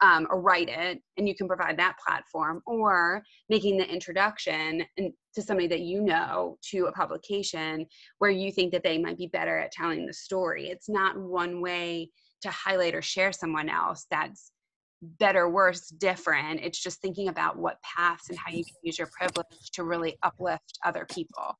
um, 0.00 0.28
or 0.30 0.40
write 0.40 0.68
it 0.68 1.02
and 1.16 1.26
you 1.26 1.34
can 1.34 1.48
provide 1.48 1.76
that 1.80 1.96
platform 2.06 2.62
or 2.64 3.24
making 3.48 3.76
the 3.76 3.92
introduction 3.92 4.84
to 4.96 5.42
somebody 5.42 5.66
that 5.66 5.80
you 5.80 6.00
know 6.00 6.58
to 6.70 6.86
a 6.86 6.92
publication 6.92 7.84
where 8.18 8.30
you 8.30 8.52
think 8.52 8.70
that 8.70 8.84
they 8.84 8.98
might 8.98 9.18
be 9.18 9.26
better 9.26 9.58
at 9.58 9.72
telling 9.72 10.06
the 10.06 10.14
story. 10.14 10.68
It's 10.68 10.88
not 10.88 11.18
one 11.18 11.60
way 11.60 12.10
to 12.42 12.50
highlight 12.50 12.94
or 12.94 13.02
share 13.02 13.32
someone 13.32 13.68
else 13.68 14.06
that's 14.12 14.52
better, 15.02 15.48
worse, 15.48 15.88
different. 15.88 16.60
It's 16.62 16.78
just 16.78 17.00
thinking 17.00 17.28
about 17.28 17.56
what 17.56 17.80
paths 17.82 18.28
and 18.28 18.38
how 18.38 18.50
you 18.50 18.64
can 18.64 18.74
use 18.82 18.98
your 18.98 19.08
privilege 19.08 19.70
to 19.74 19.84
really 19.84 20.16
uplift 20.22 20.78
other 20.84 21.06
people. 21.06 21.56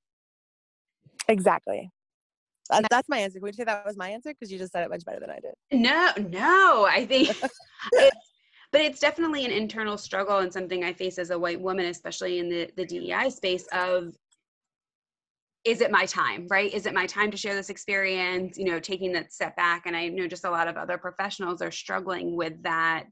Exactly. 1.28 1.90
That's, 2.71 2.87
that's 2.90 3.09
my 3.09 3.18
answer. 3.18 3.40
Would 3.40 3.54
you 3.54 3.57
say 3.57 3.64
that 3.64 3.87
was 3.87 3.97
my 3.97 4.11
answer? 4.11 4.30
Because 4.30 4.52
you 4.52 4.59
just 4.59 4.73
said 4.73 4.85
it 4.85 4.90
much 4.90 5.04
better 5.04 5.21
than 5.21 5.30
I 5.30 5.38
did. 5.40 5.54
No, 5.73 6.11
no. 6.30 6.87
I 6.88 7.07
think 7.07 7.30
it's, 7.92 8.33
but 8.73 8.80
it's 8.80 9.00
definitely 9.00 9.45
an 9.45 9.50
internal 9.50 9.97
struggle 9.97 10.38
and 10.38 10.52
something 10.52 10.85
I 10.85 10.92
face 10.92 11.18
as 11.18 11.30
a 11.30 11.38
white 11.38 11.61
woman, 11.61 11.87
especially 11.87 12.38
in 12.38 12.49
the, 12.49 12.71
the 12.76 12.85
DEI 12.85 13.30
space 13.30 13.66
of 13.73 14.12
is 15.69 15.83
it 15.83 15.91
my 15.91 16.07
time 16.07 16.47
right? 16.51 16.73
Is 16.73 16.87
it 16.87 16.95
my 16.95 17.07
time 17.07 17.31
to 17.31 17.37
share 17.37 17.55
this 17.55 17.69
experience? 17.69 18.57
You 18.57 18.65
know 18.65 18.81
taking 18.81 19.13
that 19.13 19.33
step 19.33 19.55
back 19.57 19.83
and 19.87 19.97
i 19.97 20.09
know 20.09 20.27
just 20.27 20.45
a 20.45 20.51
lot 20.51 20.69
of 20.69 20.77
other 20.77 20.99
professionals 20.99 21.61
are 21.61 21.71
struggling 21.71 22.37
with 22.37 22.55
that 22.63 23.07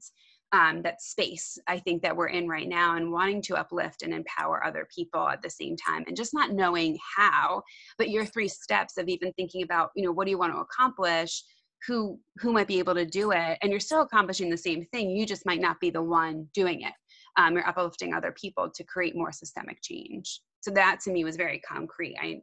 um, 0.53 0.81
that 0.81 1.01
space 1.01 1.57
i 1.67 1.77
think 1.77 2.01
that 2.01 2.15
we're 2.15 2.27
in 2.27 2.47
right 2.47 2.67
now 2.67 2.95
and 2.95 3.11
wanting 3.11 3.41
to 3.43 3.55
uplift 3.55 4.01
and 4.01 4.13
empower 4.13 4.65
other 4.65 4.87
people 4.93 5.27
at 5.27 5.41
the 5.41 5.49
same 5.49 5.75
time 5.75 6.03
and 6.07 6.15
just 6.17 6.33
not 6.33 6.51
knowing 6.51 6.97
how 7.15 7.61
but 7.97 8.09
your 8.09 8.25
three 8.25 8.47
steps 8.47 8.97
of 8.97 9.07
even 9.07 9.31
thinking 9.33 9.63
about 9.63 9.91
you 9.95 10.03
know 10.03 10.11
what 10.11 10.25
do 10.25 10.31
you 10.31 10.37
want 10.37 10.53
to 10.53 10.59
accomplish? 10.59 11.43
Who 11.85 12.19
who 12.37 12.51
might 12.53 12.67
be 12.67 12.79
able 12.79 12.95
to 12.95 13.05
do 13.05 13.31
it? 13.31 13.57
And 13.61 13.69
you're 13.69 13.79
still 13.79 14.01
accomplishing 14.01 14.49
the 14.49 14.57
same 14.57 14.85
thing 14.91 15.11
you 15.11 15.25
just 15.27 15.45
might 15.45 15.61
not 15.61 15.79
be 15.79 15.91
the 15.91 16.01
one 16.01 16.47
doing 16.53 16.81
it 16.81 16.93
um, 17.37 17.53
you're 17.53 17.67
uplifting 17.67 18.13
other 18.13 18.31
people 18.31 18.69
to 18.69 18.83
create 18.83 19.15
more 19.15 19.31
systemic 19.31 19.81
change 19.81 20.41
so 20.61 20.71
that 20.71 20.99
to 21.01 21.11
me 21.11 21.23
was 21.23 21.35
very 21.35 21.59
concrete. 21.59 22.15
I 22.21 22.41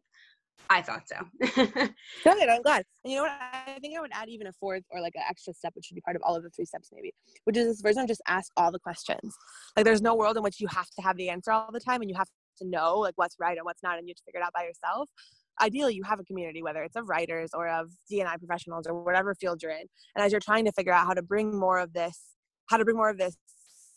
i 0.70 0.80
thought 0.80 1.02
so. 1.06 1.16
Good 2.24 2.48
i'm 2.48 2.62
glad. 2.62 2.84
And 3.04 3.12
you 3.12 3.18
know 3.18 3.24
what? 3.24 3.32
I 3.32 3.78
think 3.80 3.96
i 3.96 4.00
would 4.00 4.10
add 4.12 4.28
even 4.28 4.46
a 4.46 4.52
fourth 4.52 4.82
or 4.90 5.00
like 5.00 5.12
an 5.14 5.22
extra 5.28 5.52
step 5.52 5.72
which 5.74 5.86
should 5.86 5.94
be 5.94 6.00
part 6.00 6.16
of 6.16 6.22
all 6.24 6.34
of 6.34 6.42
the 6.42 6.50
three 6.50 6.64
steps 6.64 6.90
maybe 6.92 7.12
which 7.44 7.56
is 7.56 7.66
this 7.66 7.80
version 7.80 8.02
of 8.02 8.08
just 8.08 8.22
ask 8.26 8.50
all 8.56 8.72
the 8.72 8.78
questions. 8.78 9.34
Like 9.76 9.84
there's 9.84 10.02
no 10.02 10.14
world 10.14 10.36
in 10.36 10.42
which 10.42 10.60
you 10.60 10.68
have 10.68 10.88
to 10.90 11.02
have 11.02 11.16
the 11.16 11.28
answer 11.28 11.50
all 11.52 11.70
the 11.72 11.80
time 11.80 12.00
and 12.00 12.10
you 12.10 12.16
have 12.16 12.28
to 12.58 12.66
know 12.66 12.98
like 12.98 13.14
what's 13.16 13.36
right 13.38 13.56
and 13.56 13.64
what's 13.64 13.82
not 13.82 13.98
and 13.98 14.06
you 14.08 14.12
have 14.12 14.16
to 14.16 14.22
figure 14.24 14.40
it 14.40 14.44
out 14.44 14.52
by 14.54 14.64
yourself. 14.64 15.08
Ideally 15.60 15.94
you 15.94 16.02
have 16.04 16.20
a 16.20 16.24
community 16.24 16.62
whether 16.62 16.82
it's 16.82 16.96
of 16.96 17.08
writers 17.08 17.50
or 17.52 17.68
of 17.68 17.90
dni 18.10 18.38
professionals 18.38 18.86
or 18.86 19.02
whatever 19.02 19.34
field 19.34 19.62
you're 19.62 19.72
in. 19.72 19.86
And 20.16 20.24
as 20.24 20.32
you're 20.32 20.40
trying 20.40 20.64
to 20.64 20.72
figure 20.72 20.92
out 20.92 21.06
how 21.06 21.14
to 21.14 21.22
bring 21.22 21.58
more 21.58 21.78
of 21.78 21.92
this 21.92 22.20
how 22.66 22.76
to 22.78 22.84
bring 22.84 22.96
more 22.96 23.10
of 23.10 23.18
this 23.18 23.36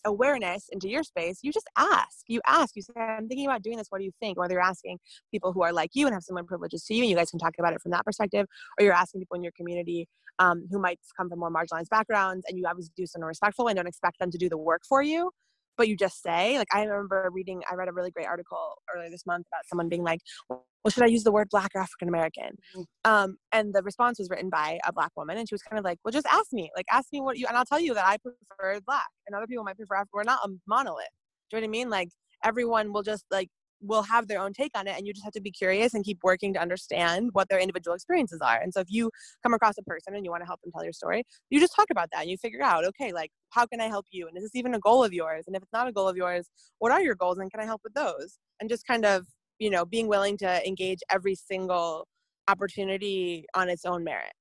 awareness 0.05 0.69
into 0.71 0.89
your 0.89 1.03
space, 1.03 1.39
you 1.41 1.51
just 1.51 1.69
ask. 1.77 2.23
You 2.27 2.41
ask. 2.47 2.75
You 2.75 2.81
say, 2.81 2.93
I'm 2.97 3.27
thinking 3.27 3.45
about 3.45 3.61
doing 3.61 3.77
this. 3.77 3.87
What 3.89 3.99
do 3.99 4.05
you 4.05 4.11
think? 4.19 4.37
Whether 4.37 4.53
you're 4.53 4.61
asking 4.61 4.99
people 5.31 5.53
who 5.53 5.63
are 5.63 5.73
like 5.73 5.91
you 5.93 6.07
and 6.07 6.13
have 6.13 6.23
similar 6.23 6.43
privileges 6.43 6.83
to 6.85 6.93
you, 6.93 7.03
and 7.03 7.09
you 7.09 7.15
guys 7.15 7.29
can 7.29 7.39
talk 7.39 7.53
about 7.59 7.73
it 7.73 7.81
from 7.81 7.91
that 7.91 8.05
perspective, 8.05 8.47
or 8.79 8.83
you're 8.83 8.93
asking 8.93 9.21
people 9.21 9.35
in 9.35 9.43
your 9.43 9.53
community 9.53 10.07
um, 10.39 10.67
who 10.71 10.79
might 10.79 10.99
come 11.17 11.29
from 11.29 11.39
more 11.39 11.51
marginalized 11.51 11.89
backgrounds, 11.89 12.45
and 12.47 12.57
you 12.57 12.65
obviously 12.67 12.93
do 12.95 13.05
so 13.05 13.19
respectful 13.21 13.67
and 13.67 13.77
don't 13.77 13.87
expect 13.87 14.19
them 14.19 14.31
to 14.31 14.37
do 14.37 14.49
the 14.49 14.57
work 14.57 14.81
for 14.87 15.01
you 15.01 15.31
but 15.77 15.87
you 15.87 15.95
just 15.95 16.21
say 16.21 16.57
like 16.57 16.67
i 16.73 16.83
remember 16.83 17.29
reading 17.31 17.61
i 17.69 17.75
read 17.75 17.87
a 17.87 17.93
really 17.93 18.11
great 18.11 18.27
article 18.27 18.75
earlier 18.95 19.09
this 19.09 19.25
month 19.25 19.45
about 19.51 19.65
someone 19.67 19.89
being 19.89 20.03
like 20.03 20.19
well 20.49 20.61
should 20.89 21.03
i 21.03 21.07
use 21.07 21.23
the 21.23 21.31
word 21.31 21.47
black 21.49 21.71
or 21.75 21.81
african 21.81 22.07
american? 22.07 22.57
Mm-hmm. 22.75 23.11
um, 23.11 23.37
and 23.51 23.73
the 23.73 23.83
response 23.83 24.19
was 24.19 24.29
written 24.29 24.49
by 24.49 24.79
a 24.85 24.93
black 24.93 25.11
woman 25.15 25.37
and 25.37 25.47
she 25.47 25.53
was 25.53 25.61
kind 25.61 25.79
of 25.79 25.85
like 25.85 25.99
well 26.03 26.11
just 26.11 26.27
ask 26.27 26.51
me 26.51 26.69
like 26.75 26.85
ask 26.91 27.07
me 27.11 27.21
what 27.21 27.37
you 27.37 27.45
and 27.47 27.57
i'll 27.57 27.65
tell 27.65 27.79
you 27.79 27.93
that 27.93 28.05
i 28.05 28.17
prefer 28.17 28.79
black 28.85 29.07
and 29.25 29.35
other 29.35 29.47
people 29.47 29.63
might 29.63 29.77
prefer 29.77 29.95
african 29.95 30.11
we're 30.13 30.23
not 30.23 30.39
a 30.43 30.49
monolith. 30.67 31.05
Do 31.49 31.57
you 31.57 31.61
know 31.61 31.65
what 31.65 31.69
i 31.69 31.71
mean? 31.71 31.89
Like 31.89 32.09
everyone 32.43 32.93
will 32.93 33.03
just 33.03 33.25
like 33.31 33.49
will 33.81 34.01
have 34.03 34.27
their 34.27 34.39
own 34.39 34.53
take 34.53 34.71
on 34.75 34.87
it 34.87 34.97
and 34.97 35.05
you 35.05 35.13
just 35.13 35.23
have 35.23 35.33
to 35.33 35.41
be 35.41 35.51
curious 35.51 35.93
and 35.93 36.03
keep 36.03 36.17
working 36.23 36.53
to 36.53 36.59
understand 36.59 37.29
what 37.33 37.47
their 37.49 37.59
individual 37.59 37.93
experiences 37.93 38.41
are 38.41 38.59
and 38.61 38.73
so 38.73 38.79
if 38.79 38.87
you 38.89 39.11
come 39.43 39.53
across 39.53 39.77
a 39.77 39.83
person 39.83 40.15
and 40.15 40.25
you 40.25 40.31
want 40.31 40.41
to 40.41 40.47
help 40.47 40.59
them 40.61 40.71
tell 40.71 40.83
your 40.83 40.93
story 40.93 41.23
you 41.49 41.59
just 41.59 41.75
talk 41.75 41.87
about 41.91 42.09
that 42.11 42.21
and 42.21 42.29
you 42.29 42.37
figure 42.37 42.61
out 42.61 42.85
okay 42.85 43.11
like 43.11 43.31
how 43.49 43.65
can 43.65 43.79
i 43.79 43.85
help 43.85 44.05
you 44.11 44.27
and 44.27 44.37
is 44.37 44.43
this 44.43 44.55
even 44.55 44.73
a 44.73 44.79
goal 44.79 45.03
of 45.03 45.13
yours 45.13 45.43
and 45.47 45.55
if 45.55 45.61
it's 45.61 45.73
not 45.73 45.87
a 45.87 45.91
goal 45.91 46.07
of 46.07 46.17
yours 46.17 46.49
what 46.79 46.91
are 46.91 47.01
your 47.01 47.15
goals 47.15 47.37
and 47.37 47.51
can 47.51 47.59
i 47.59 47.65
help 47.65 47.81
with 47.83 47.93
those 47.93 48.39
and 48.59 48.69
just 48.69 48.85
kind 48.87 49.05
of 49.05 49.25
you 49.59 49.69
know 49.69 49.85
being 49.85 50.07
willing 50.07 50.37
to 50.37 50.67
engage 50.67 50.99
every 51.09 51.35
single 51.35 52.07
opportunity 52.47 53.45
on 53.53 53.69
its 53.69 53.85
own 53.85 54.03
merit 54.03 54.33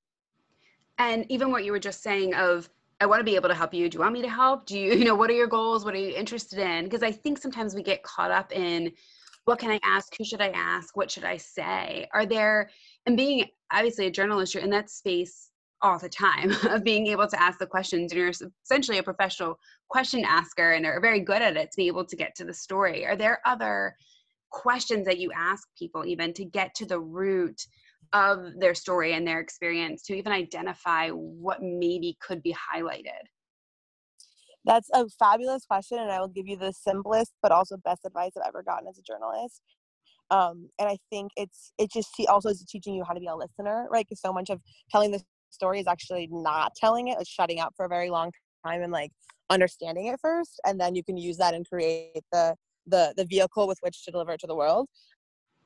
and 0.99 1.27
even 1.29 1.51
what 1.51 1.65
you 1.65 1.73
were 1.73 1.79
just 1.79 2.03
saying 2.03 2.35
of 2.35 2.69
I 2.99 3.05
want 3.05 3.21
to 3.21 3.25
be 3.25 3.37
able 3.37 3.51
to 3.51 3.55
help 3.55 3.75
you. 3.75 3.89
Do 3.89 3.97
you 3.97 4.01
want 4.01 4.15
me 4.15 4.23
to 4.23 4.29
help? 4.29 4.67
Do 4.67 4.79
you, 4.79 4.93
you 4.99 5.05
know, 5.05 5.15
what 5.15 5.31
are 5.31 5.35
your 5.35 5.47
goals? 5.47 5.85
What 5.85 5.95
are 5.95 5.99
you 5.99 6.15
interested 6.15 6.59
in? 6.59 6.85
Because 6.85 7.03
I 7.03 7.13
think 7.13 7.39
sometimes 7.39 7.75
we 7.75 7.83
get 7.83 8.03
caught 8.03 8.31
up 8.31 8.53
in 8.53 8.93
what 9.47 9.61
can 9.61 9.71
I 9.71 9.81
ask? 9.85 10.13
Who 10.19 10.25
should 10.25 10.41
I 10.41 10.49
ask? 10.49 10.97
What 10.97 11.11
should 11.11 11.25
I 11.25 11.37
say? 11.37 12.09
Are 12.13 12.27
there, 12.27 12.69
and 13.07 13.17
being 13.17 13.47
obviously 13.73 14.07
a 14.07 14.11
journalist, 14.11 14.53
you're 14.53 14.63
in 14.63 14.71
that 14.71 14.91
space 14.91 15.51
all 15.83 15.99
the 15.99 16.09
time 16.09 16.51
of 16.69 16.83
being 16.83 17.07
able 17.07 17.29
to 17.29 17.41
ask 17.41 17.59
the 17.59 17.67
questions 17.67 18.13
and 18.13 18.21
you're 18.21 18.33
essentially 18.65 18.99
a 18.99 19.03
professional 19.03 19.59
question 19.89 20.25
asker 20.25 20.73
and 20.73 20.85
are 20.85 21.01
very 21.01 21.21
good 21.21 21.43
at 21.43 21.57
it 21.57 21.71
to 21.71 21.77
be 21.77 21.87
able 21.87 22.05
to 22.05 22.17
get 22.17 22.35
to 22.35 22.45
the 22.45 22.53
story. 22.53 23.07
Are 23.07 23.17
there 23.17 23.41
other 23.47 23.95
questions 24.51 25.07
that 25.07 25.19
you 25.19 25.31
ask 25.33 25.69
people 25.79 26.05
even 26.05 26.33
to 26.35 26.45
get 26.45 26.75
to 26.77 26.87
the 26.87 26.99
root 26.99 27.61
of 28.13 28.59
their 28.59 28.75
story 28.75 29.13
and 29.13 29.27
their 29.27 29.41
experience 29.41 30.03
to 30.03 30.15
even 30.15 30.33
identify 30.33 31.11
what 31.11 31.63
maybe 31.63 32.17
could 32.21 32.43
be 32.43 32.55
highlighted? 32.75 33.29
That's 34.67 34.91
a 34.93 35.07
fabulous 35.09 35.65
question, 35.65 35.99
and 35.99 36.11
I 36.11 36.21
will 36.21 36.29
give 36.29 36.49
you 36.49 36.57
the 36.57 36.73
simplest 36.73 37.33
but 37.41 37.53
also 37.53 37.77
best 37.85 38.01
advice 38.05 38.33
I've 38.37 38.49
ever 38.49 38.63
gotten 38.65 38.89
as 38.89 38.99
a 38.99 39.03
journalist. 39.03 39.63
Um, 40.31 40.69
and 40.81 40.89
I 40.89 40.99
think 41.09 41.31
it's 41.37 41.73
it 41.79 41.93
just 41.93 42.09
also 42.29 42.49
is 42.49 42.65
teaching 42.69 42.95
you 42.95 43.05
how 43.07 43.15
to 43.15 43.21
be 43.21 43.29
a 43.29 43.37
listener, 43.37 43.87
right? 43.91 44.05
Because 44.05 44.21
so 44.21 44.33
much 44.33 44.51
of 44.51 44.61
telling 44.91 45.13
the 45.13 45.23
story 45.51 45.79
is 45.79 45.87
actually 45.87 46.29
not 46.33 46.73
telling 46.77 47.09
it, 47.09 47.17
it's 47.21 47.31
shutting 47.31 47.61
up 47.61 47.75
for 47.77 47.87
a 47.87 47.89
very 47.89 48.11
long 48.11 48.33
time 48.67 48.83
and 48.83 48.93
like 48.93 49.13
understanding 49.51 50.09
it 50.09 50.19
first, 50.21 50.61
and 50.67 50.81
then 50.81 50.97
you 50.97 51.05
can 51.05 51.17
use 51.17 51.37
that 51.37 51.55
and 51.55 51.69
create 51.69 52.25
the 52.33 52.57
the 52.89 53.15
the 53.17 53.25
vehicle 53.25 53.69
with 53.69 53.79
which 53.83 54.05
to 54.05 54.11
deliver 54.11 54.33
it 54.33 54.41
to 54.41 54.49
the 54.49 54.57
world. 54.57 54.89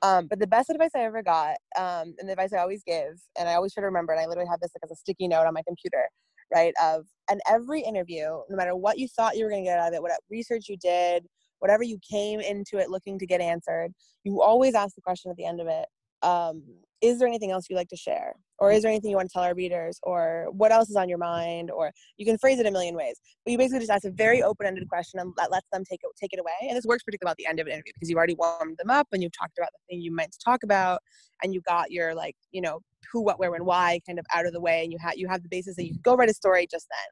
Um, 0.02 0.26
but 0.28 0.38
the 0.38 0.46
best 0.46 0.70
advice 0.70 0.90
I 0.94 1.00
ever 1.00 1.22
got, 1.22 1.56
um, 1.76 2.14
and 2.18 2.28
the 2.28 2.32
advice 2.32 2.52
I 2.54 2.58
always 2.58 2.82
give, 2.86 3.20
and 3.38 3.48
I 3.48 3.54
always 3.54 3.74
try 3.74 3.82
to 3.82 3.86
remember, 3.86 4.12
and 4.12 4.20
I 4.20 4.26
literally 4.26 4.48
have 4.50 4.60
this 4.60 4.70
like 4.74 4.82
as 4.84 4.90
a 4.90 4.96
sticky 4.96 5.28
note 5.28 5.46
on 5.46 5.54
my 5.54 5.62
computer, 5.66 6.08
right? 6.52 6.74
Of 6.82 7.06
and 7.30 7.40
every 7.48 7.80
interview, 7.82 8.24
no 8.48 8.56
matter 8.56 8.74
what 8.74 8.98
you 8.98 9.08
thought 9.08 9.36
you 9.36 9.44
were 9.44 9.50
going 9.50 9.64
to 9.64 9.70
get 9.70 9.78
out 9.78 9.88
of 9.88 9.94
it, 9.94 10.02
what 10.02 10.12
research 10.30 10.68
you 10.68 10.76
did, 10.76 11.26
whatever 11.60 11.82
you 11.82 11.98
came 12.08 12.40
into 12.40 12.78
it 12.78 12.90
looking 12.90 13.18
to 13.18 13.26
get 13.26 13.40
answered, 13.40 13.92
you 14.24 14.42
always 14.42 14.74
ask 14.74 14.94
the 14.94 15.02
question 15.02 15.30
at 15.30 15.36
the 15.36 15.44
end 15.44 15.60
of 15.60 15.68
it, 15.68 15.86
um, 16.22 16.62
is 17.00 17.18
there 17.18 17.28
anything 17.28 17.50
else 17.50 17.66
you'd 17.70 17.76
like 17.76 17.88
to 17.88 17.96
share? 17.96 18.34
Or 18.58 18.70
is 18.70 18.82
there 18.82 18.90
anything 18.90 19.10
you 19.10 19.16
want 19.16 19.30
to 19.30 19.32
tell 19.32 19.42
our 19.42 19.54
readers? 19.54 19.98
Or 20.02 20.48
what 20.52 20.70
else 20.70 20.90
is 20.90 20.96
on 20.96 21.08
your 21.08 21.16
mind? 21.16 21.70
Or 21.70 21.90
you 22.18 22.26
can 22.26 22.36
phrase 22.36 22.58
it 22.58 22.66
a 22.66 22.70
million 22.70 22.94
ways 22.94 23.20
but 23.44 23.52
you 23.52 23.58
basically 23.58 23.80
just 23.80 23.90
ask 23.90 24.04
a 24.04 24.10
very 24.10 24.42
open-ended 24.42 24.88
question 24.88 25.18
and 25.20 25.32
that 25.36 25.50
lets 25.50 25.66
them 25.72 25.84
take 25.84 26.00
it 26.02 26.10
take 26.20 26.32
it 26.32 26.40
away 26.40 26.68
and 26.68 26.76
this 26.76 26.84
works 26.84 27.02
particularly 27.02 27.30
about 27.30 27.36
the 27.36 27.46
end 27.46 27.58
of 27.60 27.66
an 27.66 27.72
interview 27.72 27.92
because 27.94 28.08
you've 28.08 28.16
already 28.16 28.34
warmed 28.34 28.76
them 28.78 28.90
up 28.90 29.08
and 29.12 29.22
you've 29.22 29.32
talked 29.32 29.58
about 29.58 29.68
the 29.72 29.78
thing 29.88 30.00
you 30.00 30.14
meant 30.14 30.32
to 30.32 30.38
talk 30.44 30.62
about 30.62 31.00
and 31.42 31.54
you 31.54 31.60
got 31.62 31.90
your 31.90 32.14
like 32.14 32.36
you 32.52 32.60
know 32.60 32.80
who 33.12 33.22
what 33.22 33.38
where 33.38 33.50
when 33.50 33.64
why 33.64 34.00
kind 34.06 34.18
of 34.18 34.26
out 34.34 34.46
of 34.46 34.52
the 34.52 34.60
way 34.60 34.82
and 34.82 34.92
you 34.92 34.98
have 35.00 35.16
you 35.16 35.26
have 35.28 35.42
the 35.42 35.48
basis 35.48 35.76
that 35.76 35.84
you 35.84 35.92
can 35.92 36.02
go 36.02 36.14
write 36.14 36.30
a 36.30 36.34
story 36.34 36.66
just 36.70 36.86
then. 36.90 37.10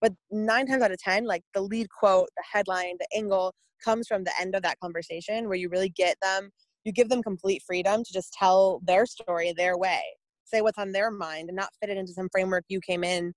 But 0.00 0.12
nine 0.30 0.66
times 0.66 0.82
out 0.82 0.92
of 0.92 0.98
ten 0.98 1.24
like 1.24 1.42
the 1.54 1.60
lead 1.60 1.88
quote 1.90 2.28
the 2.36 2.44
headline 2.50 2.96
the 2.98 3.08
angle 3.16 3.54
comes 3.84 4.06
from 4.06 4.24
the 4.24 4.32
end 4.40 4.54
of 4.54 4.62
that 4.62 4.78
conversation 4.78 5.48
where 5.48 5.56
you 5.56 5.68
really 5.70 5.88
get 5.88 6.16
them 6.22 6.50
you 6.84 6.92
give 6.92 7.08
them 7.08 7.22
complete 7.22 7.62
freedom 7.66 8.04
to 8.04 8.12
just 8.12 8.32
tell 8.32 8.80
their 8.84 9.06
story 9.06 9.52
their 9.56 9.76
way. 9.76 10.00
Say 10.44 10.60
what's 10.62 10.78
on 10.78 10.92
their 10.92 11.10
mind 11.10 11.48
and 11.48 11.56
not 11.56 11.70
fit 11.80 11.90
it 11.90 11.96
into 11.96 12.12
some 12.12 12.28
framework 12.32 12.64
you 12.68 12.80
came 12.80 13.04
in 13.04 13.32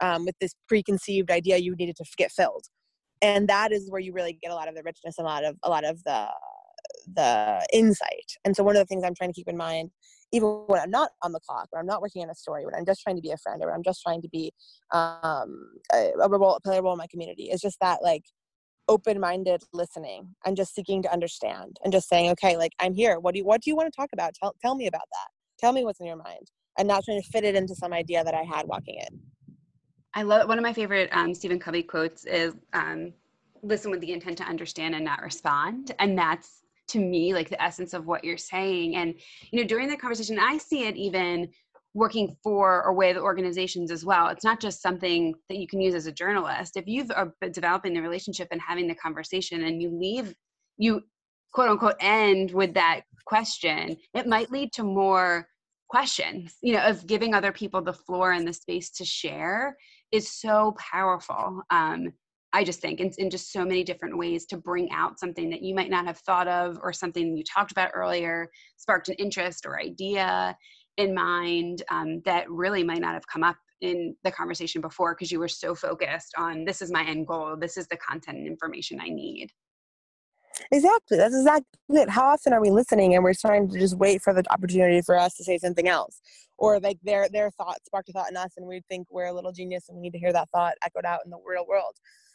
um, 0.00 0.24
with 0.24 0.34
this 0.40 0.54
preconceived 0.68 1.30
idea 1.30 1.56
you 1.56 1.74
needed 1.76 1.96
to 1.96 2.04
get 2.16 2.30
filled. 2.32 2.64
And 3.22 3.48
that 3.48 3.72
is 3.72 3.90
where 3.90 4.00
you 4.00 4.12
really 4.12 4.38
get 4.40 4.52
a 4.52 4.54
lot 4.54 4.68
of 4.68 4.74
the 4.74 4.82
richness 4.82 5.18
and 5.18 5.26
a 5.26 5.30
lot 5.30 5.44
of 5.44 5.56
a 5.62 5.70
lot 5.70 5.84
of 5.84 6.02
the 6.04 6.28
the 7.14 7.66
insight. 7.72 8.32
And 8.44 8.54
so 8.54 8.62
one 8.62 8.76
of 8.76 8.80
the 8.80 8.86
things 8.86 9.02
i'm 9.04 9.14
trying 9.14 9.30
to 9.30 9.34
keep 9.34 9.48
in 9.48 9.56
mind 9.56 9.90
even 10.32 10.48
when 10.66 10.80
i'm 10.80 10.90
not 10.90 11.10
on 11.22 11.32
the 11.32 11.40
clock 11.40 11.66
when 11.70 11.80
i'm 11.80 11.86
not 11.86 12.02
working 12.02 12.22
on 12.22 12.30
a 12.30 12.34
story 12.34 12.64
when 12.64 12.74
i'm 12.74 12.84
just 12.84 13.00
trying 13.02 13.16
to 13.16 13.22
be 13.22 13.30
a 13.30 13.36
friend 13.38 13.62
or 13.62 13.72
i'm 13.72 13.82
just 13.82 14.02
trying 14.02 14.22
to 14.22 14.28
be 14.28 14.52
um, 14.92 15.70
a, 15.92 16.12
a 16.20 16.28
role 16.28 16.58
a 16.64 16.82
role 16.82 16.92
in 16.92 16.98
my 16.98 17.06
community 17.10 17.44
is 17.44 17.60
just 17.60 17.78
that 17.80 18.02
like 18.02 18.24
open-minded 18.88 19.62
listening 19.72 20.34
and 20.44 20.56
just 20.56 20.74
seeking 20.74 21.02
to 21.02 21.12
understand 21.12 21.78
and 21.84 21.92
just 21.92 22.08
saying 22.08 22.30
okay 22.30 22.56
like 22.56 22.72
i'm 22.80 22.94
here. 22.94 23.18
What 23.20 23.34
do 23.34 23.38
you 23.38 23.44
what 23.44 23.62
do 23.62 23.70
you 23.70 23.76
want 23.76 23.92
to 23.92 23.96
talk 23.96 24.10
about? 24.12 24.34
Tell, 24.34 24.54
tell 24.60 24.74
me 24.74 24.86
about 24.86 25.02
that. 25.12 25.28
Tell 25.58 25.72
me 25.72 25.84
what's 25.84 26.00
in 26.00 26.06
your 26.06 26.16
mind. 26.16 26.50
And 26.78 26.86
not 26.86 27.04
trying 27.04 27.20
to 27.20 27.28
fit 27.28 27.44
it 27.44 27.54
into 27.56 27.74
some 27.74 27.92
idea 27.92 28.24
that 28.24 28.34
i 28.34 28.42
had 28.42 28.66
walking 28.66 28.96
in. 28.96 29.20
I 30.14 30.22
love 30.22 30.48
one 30.48 30.58
of 30.58 30.62
my 30.62 30.72
favorite 30.72 31.10
um, 31.12 31.34
stephen 31.34 31.58
covey 31.58 31.82
quotes 31.82 32.24
is 32.24 32.54
um, 32.72 33.12
listen 33.62 33.90
with 33.90 34.00
the 34.00 34.12
intent 34.12 34.38
to 34.38 34.44
understand 34.44 34.94
and 34.94 35.04
not 35.04 35.22
respond. 35.22 35.94
And 35.98 36.16
that's 36.16 36.62
to 36.88 36.98
me 36.98 37.34
like 37.34 37.50
the 37.50 37.62
essence 37.62 37.92
of 37.92 38.06
what 38.06 38.24
you're 38.24 38.38
saying. 38.38 38.96
And 38.96 39.14
you 39.50 39.60
know 39.60 39.66
during 39.66 39.88
the 39.88 39.96
conversation 39.96 40.38
i 40.38 40.58
see 40.58 40.86
it 40.86 40.96
even 40.96 41.48
working 41.94 42.36
for 42.42 42.84
or 42.84 42.92
with 42.92 43.16
organizations 43.16 43.90
as 43.90 44.04
well. 44.04 44.28
It's 44.28 44.44
not 44.44 44.60
just 44.60 44.82
something 44.82 45.34
that 45.48 45.58
you 45.58 45.66
can 45.66 45.80
use 45.80 45.94
as 45.94 46.06
a 46.06 46.12
journalist. 46.12 46.76
If 46.76 46.86
you've 46.86 47.10
uh, 47.10 47.26
been 47.40 47.52
developing 47.52 47.94
the 47.94 48.02
relationship 48.02 48.48
and 48.50 48.60
having 48.60 48.86
the 48.86 48.94
conversation 48.94 49.64
and 49.64 49.82
you 49.82 49.90
leave, 49.90 50.34
you 50.76 51.02
quote 51.52 51.70
unquote 51.70 51.96
end 52.00 52.52
with 52.52 52.74
that 52.74 53.02
question, 53.26 53.96
it 54.14 54.26
might 54.26 54.50
lead 54.50 54.72
to 54.74 54.84
more 54.84 55.46
questions, 55.88 56.56
you 56.62 56.74
know, 56.74 56.82
of 56.82 57.06
giving 57.06 57.34
other 57.34 57.52
people 57.52 57.80
the 57.80 57.92
floor 57.92 58.32
and 58.32 58.46
the 58.46 58.52
space 58.52 58.90
to 58.90 59.04
share 59.04 59.76
is 60.12 60.30
so 60.30 60.74
powerful. 60.78 61.62
Um, 61.70 62.12
I 62.52 62.64
just 62.64 62.80
think 62.80 63.00
in, 63.00 63.10
in 63.18 63.30
just 63.30 63.52
so 63.52 63.64
many 63.64 63.84
different 63.84 64.16
ways 64.16 64.46
to 64.46 64.56
bring 64.56 64.90
out 64.90 65.18
something 65.18 65.50
that 65.50 65.62
you 65.62 65.74
might 65.74 65.90
not 65.90 66.06
have 66.06 66.18
thought 66.18 66.48
of 66.48 66.78
or 66.82 66.92
something 66.92 67.36
you 67.36 67.44
talked 67.44 67.72
about 67.72 67.90
earlier, 67.94 68.48
sparked 68.76 69.08
an 69.08 69.16
interest 69.18 69.66
or 69.66 69.80
idea 69.80 70.56
in 70.98 71.14
mind 71.14 71.82
um, 71.90 72.20
that 72.24 72.50
really 72.50 72.82
might 72.82 73.00
not 73.00 73.14
have 73.14 73.26
come 73.26 73.42
up 73.42 73.56
in 73.80 74.14
the 74.24 74.30
conversation 74.30 74.80
before 74.80 75.14
because 75.14 75.30
you 75.30 75.38
were 75.38 75.48
so 75.48 75.74
focused 75.74 76.34
on 76.36 76.64
this 76.64 76.82
is 76.82 76.90
my 76.90 77.04
end 77.04 77.26
goal. 77.26 77.56
This 77.56 77.76
is 77.76 77.86
the 77.86 77.96
content 77.96 78.38
and 78.38 78.46
information 78.46 79.00
i 79.00 79.08
need. 79.08 79.50
Exactly. 80.72 81.16
That's 81.16 81.36
exactly 81.36 81.66
it. 81.90 82.10
How 82.10 82.26
often 82.26 82.52
are 82.52 82.60
we 82.60 82.70
listening 82.70 83.14
and 83.14 83.22
we're 83.22 83.34
trying 83.34 83.68
to 83.68 83.78
just 83.78 83.96
wait 83.96 84.20
for 84.20 84.34
the 84.34 84.42
opportunity 84.50 85.00
for 85.02 85.16
us 85.16 85.36
to 85.36 85.44
say 85.44 85.56
something 85.56 85.86
else? 85.86 86.20
Or 86.58 86.80
like 86.80 86.98
their 87.04 87.28
their 87.28 87.50
thought 87.52 87.78
sparked 87.86 88.08
a 88.08 88.12
thought 88.12 88.30
in 88.30 88.36
us 88.36 88.54
and 88.56 88.66
we 88.66 88.82
think 88.88 89.06
we're 89.08 89.26
a 89.26 89.32
little 89.32 89.52
genius 89.52 89.88
and 89.88 89.96
we 89.96 90.02
need 90.02 90.12
to 90.14 90.18
hear 90.18 90.32
that 90.32 90.48
thought 90.50 90.74
echoed 90.82 91.04
out 91.04 91.20
in 91.24 91.30
the 91.30 91.38
real 91.46 91.64
world 91.68 91.94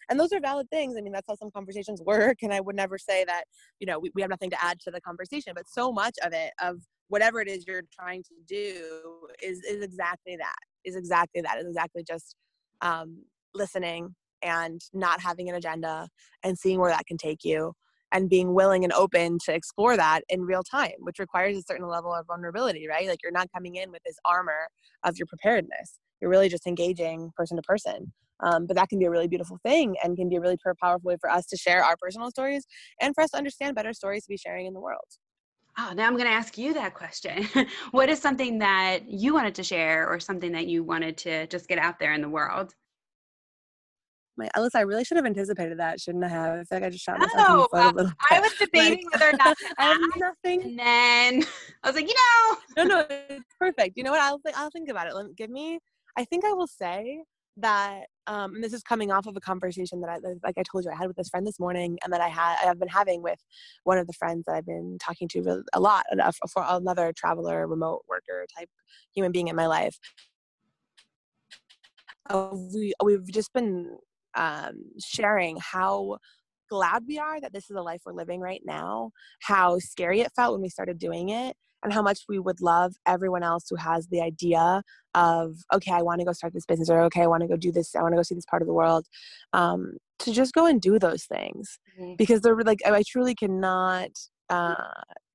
and 0.10 0.20
those 0.20 0.32
are 0.34 0.40
valid 0.40 0.70
things. 0.70 0.96
I 0.98 1.02
mean 1.02 1.14
that's 1.14 1.28
how 1.28 1.36
some 1.36 1.52
conversations 1.52 2.02
work 2.02 2.38
and 2.42 2.54
i 2.54 2.60
would 2.60 2.76
never 2.76 2.98
say 2.98 3.24
that 3.26 3.44
you 3.80 3.88
know 3.88 4.00
we, 4.00 4.12
we 4.16 4.22
have 4.22 4.30
nothing 4.30 4.50
to 4.50 4.64
add 4.64 4.80
to 4.82 4.92
the 4.92 5.02
conversation 5.02 5.54
but 5.56 5.68
so 5.68 5.92
much 5.92 6.16
of 6.24 6.34
it 6.34 6.52
of 6.62 6.78
whatever 7.08 7.42
it 7.42 7.48
is 7.48 7.66
you're 7.68 7.84
trying 7.92 8.24
to 8.24 8.34
do 8.48 9.28
is 9.42 9.62
is 9.64 9.84
exactly 9.84 10.36
that 10.36 10.56
is 10.84 10.96
exactly 10.96 11.42
that 11.42 11.58
is 11.60 11.68
exactly 11.68 12.04
just 12.08 12.36
um, 12.82 13.24
listening 13.54 14.16
and 14.42 14.82
not 14.94 15.22
having 15.22 15.50
an 15.50 15.56
agenda 15.56 16.10
and 16.44 16.58
seeing 16.58 16.80
where 16.80 16.92
that 16.92 17.06
can 17.06 17.18
take 17.18 17.44
you 17.44 17.74
and 18.12 18.30
being 18.30 18.54
willing 18.54 18.84
and 18.84 18.94
open 18.94 19.38
to 19.46 19.54
explore 19.54 19.96
that 19.96 20.22
in 20.30 20.42
real 20.42 20.64
time 20.64 20.92
which 21.00 21.20
requires 21.20 21.58
a 21.58 21.64
certain 21.64 21.88
level 21.88 22.14
of 22.14 22.26
vulnerability 22.28 22.88
right? 22.88 23.08
Like 23.08 23.20
you're 23.24 23.32
not 23.32 23.48
coming 23.54 23.76
in 23.76 23.92
with 23.92 24.02
this 24.06 24.18
armor 24.26 24.68
of 25.04 25.18
your 25.18 25.28
preparedness. 25.28 26.00
You're 26.20 26.30
really 26.30 26.50
just 26.50 26.68
engaging 26.68 27.32
person 27.36 27.58
to 27.58 27.64
person 27.64 28.14
um, 28.42 28.66
but 28.66 28.76
that 28.76 28.90
can 28.90 29.00
be 29.00 29.06
a 29.06 29.12
really 29.12 29.28
beautiful 29.28 29.58
thing 29.64 29.96
and 30.04 30.18
can 30.18 30.30
be 30.30 30.36
a 30.36 30.42
really 30.42 30.58
powerful 30.82 31.08
way 31.08 31.18
for 31.20 31.30
us 31.30 31.46
to 31.48 31.58
share 31.58 31.84
our 31.84 31.96
personal 32.02 32.30
stories 32.30 32.66
and 33.02 33.14
for 33.14 33.24
us 33.24 33.32
to 33.32 33.38
understand 33.38 33.76
better 33.76 33.94
stories 33.94 34.24
to 34.24 34.30
be 34.30 34.38
sharing 34.38 34.66
in 34.66 34.74
the 34.74 34.82
world 34.82 35.06
Oh, 35.78 35.92
now 35.96 36.06
I'm 36.06 36.14
going 36.14 36.28
to 36.28 36.34
ask 36.34 36.58
you 36.58 36.74
that 36.76 36.94
question. 36.94 37.48
what 37.92 38.08
is 38.10 38.20
something 38.20 38.60
that 38.60 39.10
you 39.10 39.34
wanted 39.34 39.56
to 39.56 39.64
share 39.64 40.08
or 40.08 40.20
something 40.20 40.52
that 40.52 40.68
you 40.68 40.84
wanted 40.84 41.18
to 41.20 41.48
just 41.48 41.68
get 41.68 41.80
out 41.80 41.98
there 42.00 42.14
in 42.14 42.22
the 42.22 42.30
world? 42.30 42.74
My 44.38 44.50
Alyssa, 44.56 44.76
I 44.76 44.82
really 44.82 45.04
should 45.04 45.18
have 45.18 45.26
anticipated 45.26 45.80
that, 45.80 46.00
shouldn't 46.00 46.24
I 46.24 46.28
have? 46.28 46.54
I 46.54 46.64
feel 46.64 46.78
like 46.78 46.84
I 46.84 46.90
just 46.90 47.04
shot 47.04 47.20
myself 47.20 47.48
no, 47.48 47.54
in 47.54 47.60
the 47.60 47.68
foot 47.72 47.94
a 47.94 47.96
little 47.98 48.12
bit. 48.12 48.18
I 48.32 48.40
was 48.40 48.54
debating 48.60 49.06
like, 49.06 49.22
whether 49.22 49.36
or 49.36 49.38
not 49.38 49.58
I 49.78 49.84
have 49.86 49.98
nothing. 50.18 50.62
And 50.64 50.80
then 50.80 51.46
I 51.84 51.88
was 51.88 51.96
like, 51.96 52.08
you 52.08 52.16
know. 52.16 52.84
no, 52.84 52.84
no, 52.84 53.06
it's 53.10 53.46
perfect. 53.60 53.94
You 53.96 54.04
know 54.04 54.12
what? 54.12 54.22
I'll, 54.22 54.42
I'll 54.56 54.72
think 54.72 54.90
about 54.90 55.08
it. 55.08 55.14
Give 55.36 55.50
me, 55.50 55.80
I 56.18 56.26
think 56.26 56.46
I 56.46 56.54
will 56.54 56.68
say 56.68 57.24
that 57.58 58.06
um, 58.26 58.56
and 58.56 58.64
this 58.64 58.74
is 58.74 58.82
coming 58.82 59.12
off 59.12 59.28
of 59.28 59.36
a 59.36 59.42
conversation 59.42 60.02
that 60.02 60.10
I 60.10 60.18
like 60.44 60.58
I 60.58 60.64
told 60.64 60.86
you 60.86 60.92
I 60.92 60.96
had 60.96 61.08
with 61.08 61.18
this 61.18 61.30
friend 61.30 61.46
this 61.46 61.60
morning 61.60 62.00
and 62.04 62.14
that 62.14 62.22
I 62.22 62.30
had 62.30 62.58
I've 62.66 62.80
been 62.80 62.88
having 62.88 63.22
with 63.22 63.40
one 63.84 63.98
of 63.98 64.08
the 64.08 64.14
friends 64.14 64.46
that 64.48 64.56
I've 64.56 64.66
been 64.66 64.98
talking 65.00 65.28
to 65.30 65.64
a 65.74 65.80
lot 65.80 66.06
for 66.52 66.64
another 66.68 67.14
traveler 67.16 67.68
remote 67.68 68.04
worker 68.08 68.46
type 68.58 68.70
human 69.14 69.32
being 69.32 69.50
in 69.50 69.56
my 69.56 69.68
life. 69.68 69.98
Uh, 72.30 72.56
we 72.74 72.94
we've 73.04 73.28
just 73.28 73.52
been 73.54 73.98
um, 74.36 74.84
sharing 75.00 75.58
how 75.62 76.18
glad 76.70 77.04
we 77.08 77.20
are 77.20 77.40
that 77.42 77.54
this 77.54 77.70
is 77.70 77.76
a 77.76 77.82
life 77.82 78.02
we're 78.06 78.14
living 78.14 78.40
right 78.40 78.62
now 78.66 79.12
how 79.42 79.78
scary 79.78 80.22
it 80.22 80.32
felt 80.36 80.54
when 80.54 80.62
we 80.62 80.70
started 80.70 80.98
doing 80.98 81.30
it 81.30 81.56
and 81.84 81.94
how 81.94 82.02
much 82.02 82.22
we 82.28 82.40
would 82.40 82.62
love 82.62 82.96
everyone 83.06 83.44
else 83.44 83.66
who 83.70 83.76
has 83.76 84.08
the 84.08 84.22
idea 84.22 84.82
of 85.16 85.58
okay 85.74 85.92
i 85.92 86.02
want 86.02 86.20
to 86.20 86.26
go 86.26 86.32
start 86.32 86.54
this 86.54 86.66
business 86.66 86.90
or 86.90 87.02
okay 87.02 87.22
i 87.22 87.28
want 87.28 87.42
to 87.42 87.48
go 87.48 87.56
do 87.56 87.72
this 87.72 87.96
i 87.96 88.02
want 88.02 88.14
to 88.14 88.18
go 88.18 88.24
see 88.24 88.36
this 88.36 88.46
part 88.50 88.62
of 88.62 88.68
the 88.68 88.74
world 88.74 89.06
um, 89.54 89.94
to 90.20 90.32
just 90.32 90.54
go 90.54 90.66
and 90.66 90.82
do 90.82 90.98
those 90.98 91.26
things 91.26 91.80
mm-hmm. 92.00 92.16
because 92.18 92.42
they're 92.42 92.56
like 92.64 92.80
i 92.86 93.04
truly 93.08 93.36
cannot 93.36 94.10
uh, 94.50 94.76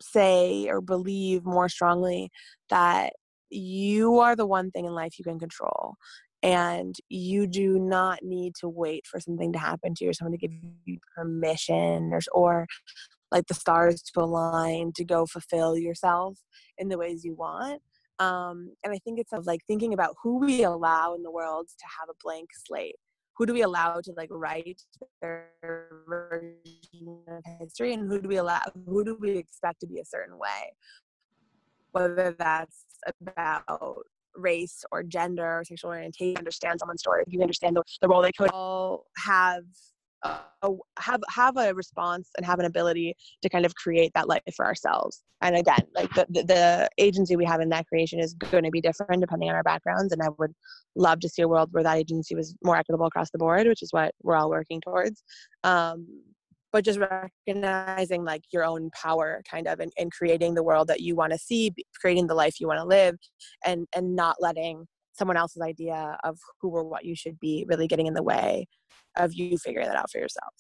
say 0.01 0.69
or 0.69 0.81
believe 0.81 1.45
more 1.45 1.69
strongly 1.69 2.31
that 2.71 3.13
you 3.51 4.19
are 4.19 4.37
the 4.37 4.47
one 4.47 4.71
thing 4.71 4.85
in 4.85 4.93
life 4.93 5.19
you 5.19 5.25
can 5.25 5.39
control 5.39 5.95
and 6.43 6.97
you 7.09 7.47
do 7.47 7.79
not 7.79 8.21
need 8.23 8.55
to 8.61 8.69
wait 8.69 9.07
for 9.07 9.19
something 9.19 9.53
to 9.53 9.59
happen 9.59 9.95
to 9.95 10.05
you 10.05 10.11
or 10.11 10.13
someone 10.13 10.33
to 10.33 10.39
give 10.39 10.53
you 10.85 10.99
permission 11.17 12.13
or, 12.13 12.21
or 12.33 12.67
like 13.31 13.47
the 13.47 13.55
stars 13.55 14.03
to 14.03 14.21
align 14.21 14.93
to 14.97 15.05
go 15.05 15.27
fulfill 15.27 15.77
yourself 15.77 16.39
in 16.79 16.89
the 16.89 16.99
ways 16.99 17.25
you 17.25 17.35
want 17.35 17.81
um, 18.19 18.73
and 18.85 18.93
i 18.93 18.99
think 19.05 19.19
it's 19.19 19.33
of 19.33 19.47
like 19.47 19.61
thinking 19.67 19.95
about 19.95 20.15
who 20.23 20.39
we 20.39 20.65
allow 20.65 21.15
in 21.15 21.23
the 21.23 21.31
world 21.31 21.69
to 21.69 21.85
have 21.99 22.09
a 22.09 22.17
blank 22.23 22.49
slate. 22.67 22.97
Who 23.37 23.47
do 23.47 23.53
we 23.53 23.63
allow 23.63 24.01
to 24.03 24.13
like 24.17 24.31
write 24.33 24.83
their 25.23 25.51
version 26.09 27.23
of 27.29 27.43
history 27.61 27.95
and 27.95 28.11
who 28.11 28.21
do 28.21 28.29
we 28.29 28.37
allow 28.37 28.61
who 28.87 29.05
do 29.05 29.17
we 29.21 29.37
expect 29.37 29.81
to 29.81 29.87
be 29.87 30.01
a 30.01 30.05
certain 30.05 30.37
way? 30.39 30.73
Whether 31.93 32.35
that's 32.37 32.85
about 33.21 34.03
race 34.35 34.85
or 34.91 35.03
gender 35.03 35.59
or 35.59 35.65
sexual 35.65 35.91
orientation 35.91 36.37
understand 36.37 36.79
someone's 36.79 37.01
story 37.01 37.25
you 37.27 37.41
understand 37.41 37.75
the, 37.75 37.83
the 38.03 38.07
role 38.07 38.23
they 38.23 38.31
could 38.31 38.51
all 38.53 39.07
have 39.17 39.65
uh, 40.23 40.39
have 40.99 41.23
have 41.29 41.57
a 41.57 41.73
response 41.75 42.31
and 42.37 42.45
have 42.45 42.59
an 42.59 42.65
ability 42.65 43.15
to 43.43 43.49
kind 43.49 43.65
of 43.65 43.75
create 43.75 44.13
that 44.15 44.29
life 44.29 44.43
for 44.57 44.65
ourselves. 44.65 45.23
And 45.41 45.57
again 45.57 45.83
like 45.95 46.13
the, 46.15 46.27
the, 46.29 46.43
the 46.43 46.89
agency 46.99 47.37
we 47.37 47.45
have 47.45 47.61
in 47.61 47.69
that 47.69 47.87
creation 47.87 48.19
is 48.19 48.35
going 48.35 48.65
to 48.65 48.71
be 48.71 48.81
different 48.81 49.21
depending 49.21 49.49
on 49.49 49.55
our 49.55 49.63
backgrounds 49.63 50.13
and 50.13 50.21
i 50.21 50.29
would 50.39 50.53
love 50.97 51.21
to 51.21 51.29
see 51.29 51.43
a 51.43 51.49
world 51.49 51.69
where 51.71 51.85
that 51.85 51.97
agency 51.97 52.35
was 52.35 52.57
more 52.65 52.77
equitable 52.77 53.07
across 53.07 53.31
the 53.31 53.39
board 53.39 53.69
which 53.69 53.83
is 53.83 53.93
what 53.93 54.13
we're 54.23 54.37
all 54.37 54.51
working 54.51 54.81
towards. 54.81 55.23
Um, 55.65 56.07
but 56.71 56.85
just 56.85 56.99
recognizing 56.99 58.25
like 58.25 58.43
your 58.53 58.65
own 58.65 58.91
power 58.91 59.43
kind 59.51 59.67
of 59.67 59.81
and, 59.81 59.91
and 59.97 60.13
creating 60.13 60.55
the 60.55 60.63
world 60.63 60.89
that 60.89 61.01
you 61.01 61.17
want 61.17 61.33
to 61.33 61.39
see 61.39 61.73
creating 61.99 62.27
the 62.27 62.35
life 62.35 62.61
you 62.61 62.67
want 62.67 62.79
to 62.79 62.85
live 62.85 63.17
and 63.65 63.87
and 63.95 64.15
not 64.15 64.37
letting 64.41 64.87
someone 65.19 65.37
else's 65.37 65.63
idea 65.63 66.17
of 66.25 66.39
who 66.61 66.71
or 66.71 66.85
what 66.85 67.05
you 67.05 67.15
should 67.15 67.39
be 67.41 67.67
really 67.69 67.87
getting 67.87 68.07
in 68.07 68.15
the 68.15 68.23
way 68.23 68.67
of 69.17 69.35
you 69.35 69.59
figuring 69.59 69.89
that 69.89 69.97
out 69.97 70.11
for 70.11 70.19
yourself. 70.19 70.55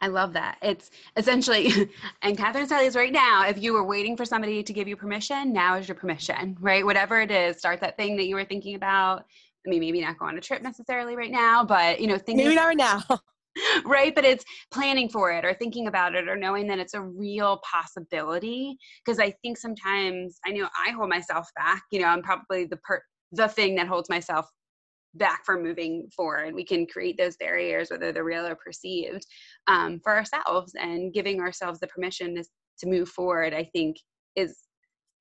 I 0.00 0.08
love 0.08 0.32
that. 0.32 0.58
It's 0.62 0.90
essentially, 1.16 1.90
and 2.22 2.36
Katherine 2.36 2.66
says 2.66 2.96
right 2.96 3.12
now, 3.12 3.46
if 3.46 3.62
you 3.62 3.72
were 3.72 3.84
waiting 3.84 4.16
for 4.16 4.24
somebody 4.24 4.62
to 4.62 4.72
give 4.72 4.88
you 4.88 4.96
permission, 4.96 5.52
now 5.52 5.76
is 5.76 5.86
your 5.86 5.94
permission, 5.94 6.56
right? 6.60 6.84
Whatever 6.84 7.20
it 7.20 7.30
is, 7.30 7.58
start 7.58 7.80
that 7.80 7.96
thing 7.96 8.16
that 8.16 8.26
you 8.26 8.34
were 8.34 8.44
thinking 8.44 8.74
about. 8.74 9.24
I 9.64 9.70
mean, 9.70 9.78
maybe 9.78 10.00
not 10.00 10.18
go 10.18 10.26
on 10.26 10.36
a 10.36 10.40
trip 10.40 10.60
necessarily 10.60 11.14
right 11.14 11.30
now, 11.30 11.64
but 11.64 12.00
you 12.00 12.08
know, 12.08 12.18
thinking 12.18 12.46
maybe 12.46 12.56
not 12.56 12.66
right 12.66 12.76
now. 12.76 13.02
right 13.84 14.14
but 14.14 14.24
it's 14.24 14.44
planning 14.70 15.08
for 15.08 15.30
it 15.30 15.44
or 15.44 15.52
thinking 15.52 15.86
about 15.86 16.14
it 16.14 16.28
or 16.28 16.36
knowing 16.36 16.66
that 16.66 16.78
it's 16.78 16.94
a 16.94 17.00
real 17.00 17.60
possibility 17.70 18.78
because 19.04 19.18
i 19.18 19.30
think 19.42 19.58
sometimes 19.58 20.38
i 20.46 20.50
know 20.50 20.66
i 20.86 20.90
hold 20.90 21.10
myself 21.10 21.48
back 21.54 21.82
you 21.90 22.00
know 22.00 22.06
i'm 22.06 22.22
probably 22.22 22.64
the 22.64 22.78
per 22.78 23.02
the 23.32 23.48
thing 23.48 23.74
that 23.76 23.88
holds 23.88 24.08
myself 24.08 24.46
back 25.14 25.44
from 25.44 25.62
moving 25.62 26.08
forward. 26.14 26.54
We 26.54 26.64
can 26.64 26.86
create 26.86 27.18
those 27.18 27.36
barriers, 27.36 27.90
whether 27.90 28.12
they're 28.12 28.24
real 28.24 28.46
or 28.46 28.54
perceived, 28.54 29.26
um, 29.66 30.00
for 30.02 30.14
ourselves 30.14 30.74
and 30.78 31.12
giving 31.12 31.40
ourselves 31.40 31.80
the 31.80 31.86
permission 31.86 32.34
to, 32.36 32.44
to 32.78 32.86
move 32.86 33.08
forward, 33.08 33.52
I 33.52 33.64
think 33.64 33.96
is 34.36 34.58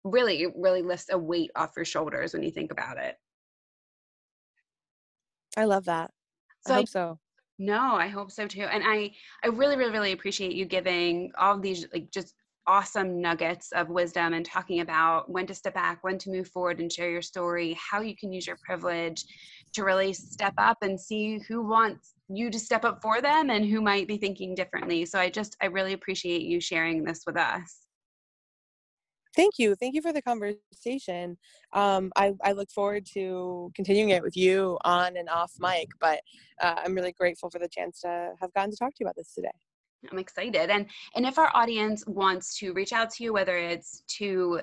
really, 0.04 0.48
really 0.56 0.82
lifts 0.82 1.08
a 1.12 1.18
weight 1.18 1.52
off 1.56 1.72
your 1.76 1.86
shoulders 1.86 2.34
when 2.34 2.44
you 2.44 2.52
think 2.52 2.72
about 2.72 2.98
it. 2.98 3.16
I 5.58 5.66
love 5.66 5.86
that. 5.86 6.12
So 6.66 6.74
I 6.74 6.78
hope 6.78 6.84
I, 6.84 6.86
so. 6.86 7.20
No, 7.60 7.96
I 7.96 8.08
hope 8.08 8.32
so 8.32 8.48
too. 8.48 8.64
And 8.64 8.84
I, 8.86 9.12
I 9.44 9.50
really, 9.50 9.76
really, 9.76 9.92
really 9.92 10.12
appreciate 10.14 10.54
you 10.54 10.66
giving 10.66 11.32
all 11.38 11.60
these 11.60 11.86
like 11.94 12.10
just 12.12 12.34
awesome 12.68 13.20
nuggets 13.22 13.72
of 13.74 13.90
wisdom 13.90 14.34
and 14.34 14.46
talking 14.46 14.82
about 14.82 15.30
when 15.30 15.48
to 15.48 15.56
step 15.56 15.74
back, 15.74 16.04
when 16.04 16.18
to 16.20 16.30
move 16.30 16.48
forward 16.48 16.80
and 16.80 16.92
share 16.92 17.10
your 17.10 17.22
story, 17.22 17.78
how 17.80 18.02
you 18.02 18.16
can 18.16 18.32
use 18.32 18.46
your 18.46 18.58
privilege 18.64 19.26
to 19.74 19.84
really 19.84 20.14
step 20.14 20.54
up 20.58 20.78
and 20.82 21.00
see 21.00 21.40
who 21.48 21.68
wants 21.68 22.14
you 22.30 22.50
to 22.50 22.60
step 22.60 22.86
up 22.86 23.02
for 23.02 23.22
them 23.22 23.50
and 23.50 23.66
who 23.66 23.82
might 23.82 24.08
be 24.08 24.18
thinking 24.18 24.56
differently. 24.56 25.06
So 25.06 25.20
I 25.20 25.30
just, 25.30 25.58
I 25.62 25.68
really 25.68 25.94
appreciate 25.94 26.44
you 26.44 26.60
sharing 26.60 27.04
this 27.04 27.24
with 27.26 27.38
us. 27.38 27.78
Thank 29.36 29.58
you. 29.58 29.76
Thank 29.76 29.96
you 29.96 30.02
for 30.02 30.12
the 30.12 30.22
conversation. 30.22 31.38
Um, 31.72 32.12
I, 32.18 32.34
I 32.44 32.52
look 32.52 32.70
forward 32.70 33.06
to 33.14 33.72
continuing 33.76 34.10
it 34.10 34.22
with 34.22 34.36
you 34.36 34.78
on 34.84 35.16
and 35.16 35.30
off 35.30 35.54
mic, 35.58 35.88
but 36.02 36.20
uh, 36.62 36.76
I'm 36.84 36.94
really 36.94 37.14
grateful 37.14 37.50
for 37.50 37.60
the 37.60 37.70
chance 37.70 38.02
to 38.02 38.34
have 38.42 38.54
gotten 38.54 38.72
to 38.72 38.78
talk 38.78 38.90
to 38.90 38.98
you 39.00 39.06
about 39.06 39.16
this 39.16 39.34
today. 39.34 39.52
I'm 40.10 40.20
excited. 40.20 40.70
And 40.70 40.88
and 41.16 41.26
if 41.26 41.38
our 41.38 41.52
audience 41.54 42.04
wants 42.08 42.58
to 42.60 42.74
reach 42.74 42.94
out 42.94 43.10
to 43.12 43.24
you, 43.24 43.34
whether 43.34 43.58
it's 43.58 44.04
to 44.18 44.62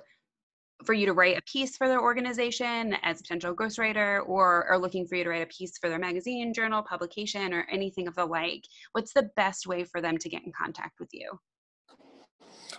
for 0.84 0.92
you 0.92 1.06
to 1.06 1.12
write 1.12 1.36
a 1.36 1.42
piece 1.42 1.76
for 1.76 1.88
their 1.88 2.00
organization 2.00 2.94
as 3.02 3.18
a 3.18 3.22
potential 3.22 3.54
ghostwriter 3.54 4.26
or 4.28 4.64
are 4.66 4.78
looking 4.78 5.06
for 5.06 5.16
you 5.16 5.24
to 5.24 5.30
write 5.30 5.42
a 5.42 5.46
piece 5.46 5.76
for 5.76 5.88
their 5.88 5.98
magazine, 5.98 6.54
journal, 6.54 6.82
publication, 6.82 7.52
or 7.52 7.66
anything 7.70 8.06
of 8.06 8.14
the 8.14 8.24
like, 8.24 8.62
what's 8.92 9.12
the 9.12 9.28
best 9.34 9.66
way 9.66 9.82
for 9.82 10.00
them 10.00 10.16
to 10.18 10.28
get 10.28 10.44
in 10.44 10.52
contact 10.52 11.00
with 11.00 11.08
you? 11.12 11.36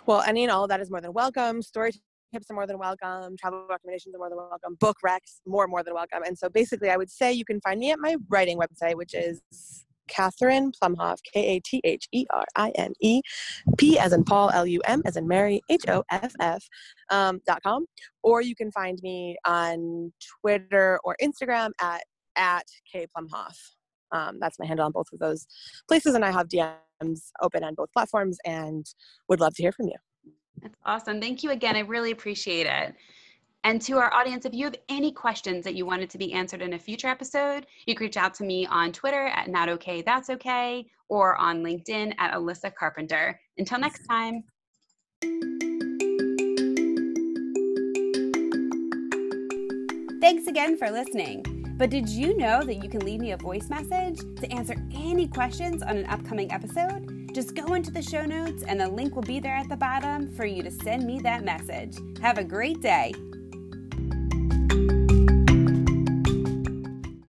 Well, 0.06 0.22
any 0.22 0.44
and 0.44 0.50
all 0.50 0.64
of 0.64 0.70
that 0.70 0.80
is 0.80 0.90
more 0.90 1.02
than 1.02 1.12
welcome. 1.12 1.60
Story 1.60 1.92
tips 2.32 2.50
are 2.50 2.54
more 2.54 2.66
than 2.66 2.78
welcome. 2.78 3.36
Travel 3.36 3.66
recommendations 3.68 4.14
are 4.14 4.18
more 4.18 4.30
than 4.30 4.38
welcome. 4.38 4.76
Book 4.80 4.96
recs, 5.04 5.40
more 5.46 5.66
more 5.66 5.82
than 5.82 5.92
welcome. 5.92 6.22
And 6.24 6.38
so 6.38 6.48
basically, 6.48 6.88
I 6.88 6.96
would 6.96 7.10
say 7.10 7.32
you 7.34 7.44
can 7.44 7.60
find 7.60 7.78
me 7.78 7.90
at 7.90 7.98
my 7.98 8.16
writing 8.30 8.58
website, 8.58 8.94
which 8.94 9.12
is 9.12 9.42
Katherine 10.10 10.72
Plumhoff, 10.72 11.18
K 11.32 11.56
A 11.56 11.60
T 11.60 11.80
H 11.84 12.08
E 12.12 12.26
R 12.30 12.44
I 12.56 12.70
N 12.74 12.92
E, 13.00 13.22
P 13.78 13.98
as 13.98 14.12
in 14.12 14.24
Paul, 14.24 14.50
L 14.50 14.66
U 14.66 14.80
M 14.86 15.02
as 15.06 15.16
in 15.16 15.26
Mary, 15.26 15.62
H 15.70 15.84
O 15.88 16.02
F 16.10 16.32
F 16.40 16.62
um, 17.10 17.40
dot 17.46 17.62
com. 17.62 17.86
Or 18.22 18.42
you 18.42 18.54
can 18.54 18.70
find 18.72 18.98
me 19.02 19.36
on 19.46 20.12
Twitter 20.40 20.98
or 21.04 21.16
Instagram 21.22 21.70
at, 21.80 22.02
at 22.36 22.64
K 22.90 23.06
Plumhoff. 23.16 23.56
Um, 24.12 24.38
that's 24.40 24.58
my 24.58 24.66
handle 24.66 24.86
on 24.86 24.92
both 24.92 25.06
of 25.12 25.20
those 25.20 25.46
places, 25.88 26.14
and 26.14 26.24
I 26.24 26.32
have 26.32 26.48
DMs 26.48 27.30
open 27.40 27.62
on 27.62 27.74
both 27.74 27.92
platforms 27.92 28.38
and 28.44 28.84
would 29.28 29.40
love 29.40 29.54
to 29.54 29.62
hear 29.62 29.72
from 29.72 29.86
you. 29.86 29.96
That's 30.60 30.76
awesome. 30.84 31.20
Thank 31.20 31.42
you 31.42 31.50
again. 31.50 31.76
I 31.76 31.80
really 31.80 32.10
appreciate 32.10 32.66
it. 32.66 32.94
And 33.62 33.80
to 33.82 33.98
our 33.98 34.12
audience, 34.14 34.46
if 34.46 34.54
you 34.54 34.64
have 34.64 34.76
any 34.88 35.12
questions 35.12 35.64
that 35.64 35.74
you 35.74 35.84
wanted 35.84 36.08
to 36.10 36.18
be 36.18 36.32
answered 36.32 36.62
in 36.62 36.72
a 36.72 36.78
future 36.78 37.08
episode, 37.08 37.66
you 37.86 37.94
can 37.94 38.06
reach 38.06 38.16
out 38.16 38.32
to 38.34 38.44
me 38.44 38.66
on 38.66 38.90
Twitter 38.90 39.26
at 39.26 39.48
not 39.48 39.68
okay, 39.68 40.00
that's 40.00 40.30
okay, 40.30 40.86
or 41.08 41.36
on 41.36 41.62
LinkedIn 41.62 42.14
at 42.18 42.32
Alyssa 42.32 42.74
Carpenter. 42.74 43.38
Until 43.58 43.78
next 43.78 44.06
time. 44.06 44.44
Thanks 50.22 50.46
again 50.46 50.78
for 50.78 50.90
listening. 50.90 51.44
But 51.76 51.90
did 51.90 52.08
you 52.08 52.36
know 52.36 52.62
that 52.62 52.82
you 52.82 52.88
can 52.88 53.00
leave 53.00 53.20
me 53.20 53.32
a 53.32 53.36
voice 53.36 53.68
message 53.68 54.20
to 54.36 54.52
answer 54.52 54.74
any 54.94 55.26
questions 55.26 55.82
on 55.82 55.96
an 55.96 56.06
upcoming 56.06 56.50
episode? 56.52 57.30
Just 57.34 57.54
go 57.54 57.74
into 57.74 57.90
the 57.90 58.02
show 58.02 58.24
notes 58.24 58.62
and 58.62 58.80
the 58.80 58.88
link 58.88 59.14
will 59.14 59.22
be 59.22 59.40
there 59.40 59.54
at 59.54 59.68
the 59.68 59.76
bottom 59.76 60.30
for 60.34 60.44
you 60.44 60.62
to 60.62 60.70
send 60.70 61.06
me 61.06 61.20
that 61.20 61.44
message. 61.44 61.96
Have 62.20 62.38
a 62.38 62.44
great 62.44 62.80
day. 62.80 63.12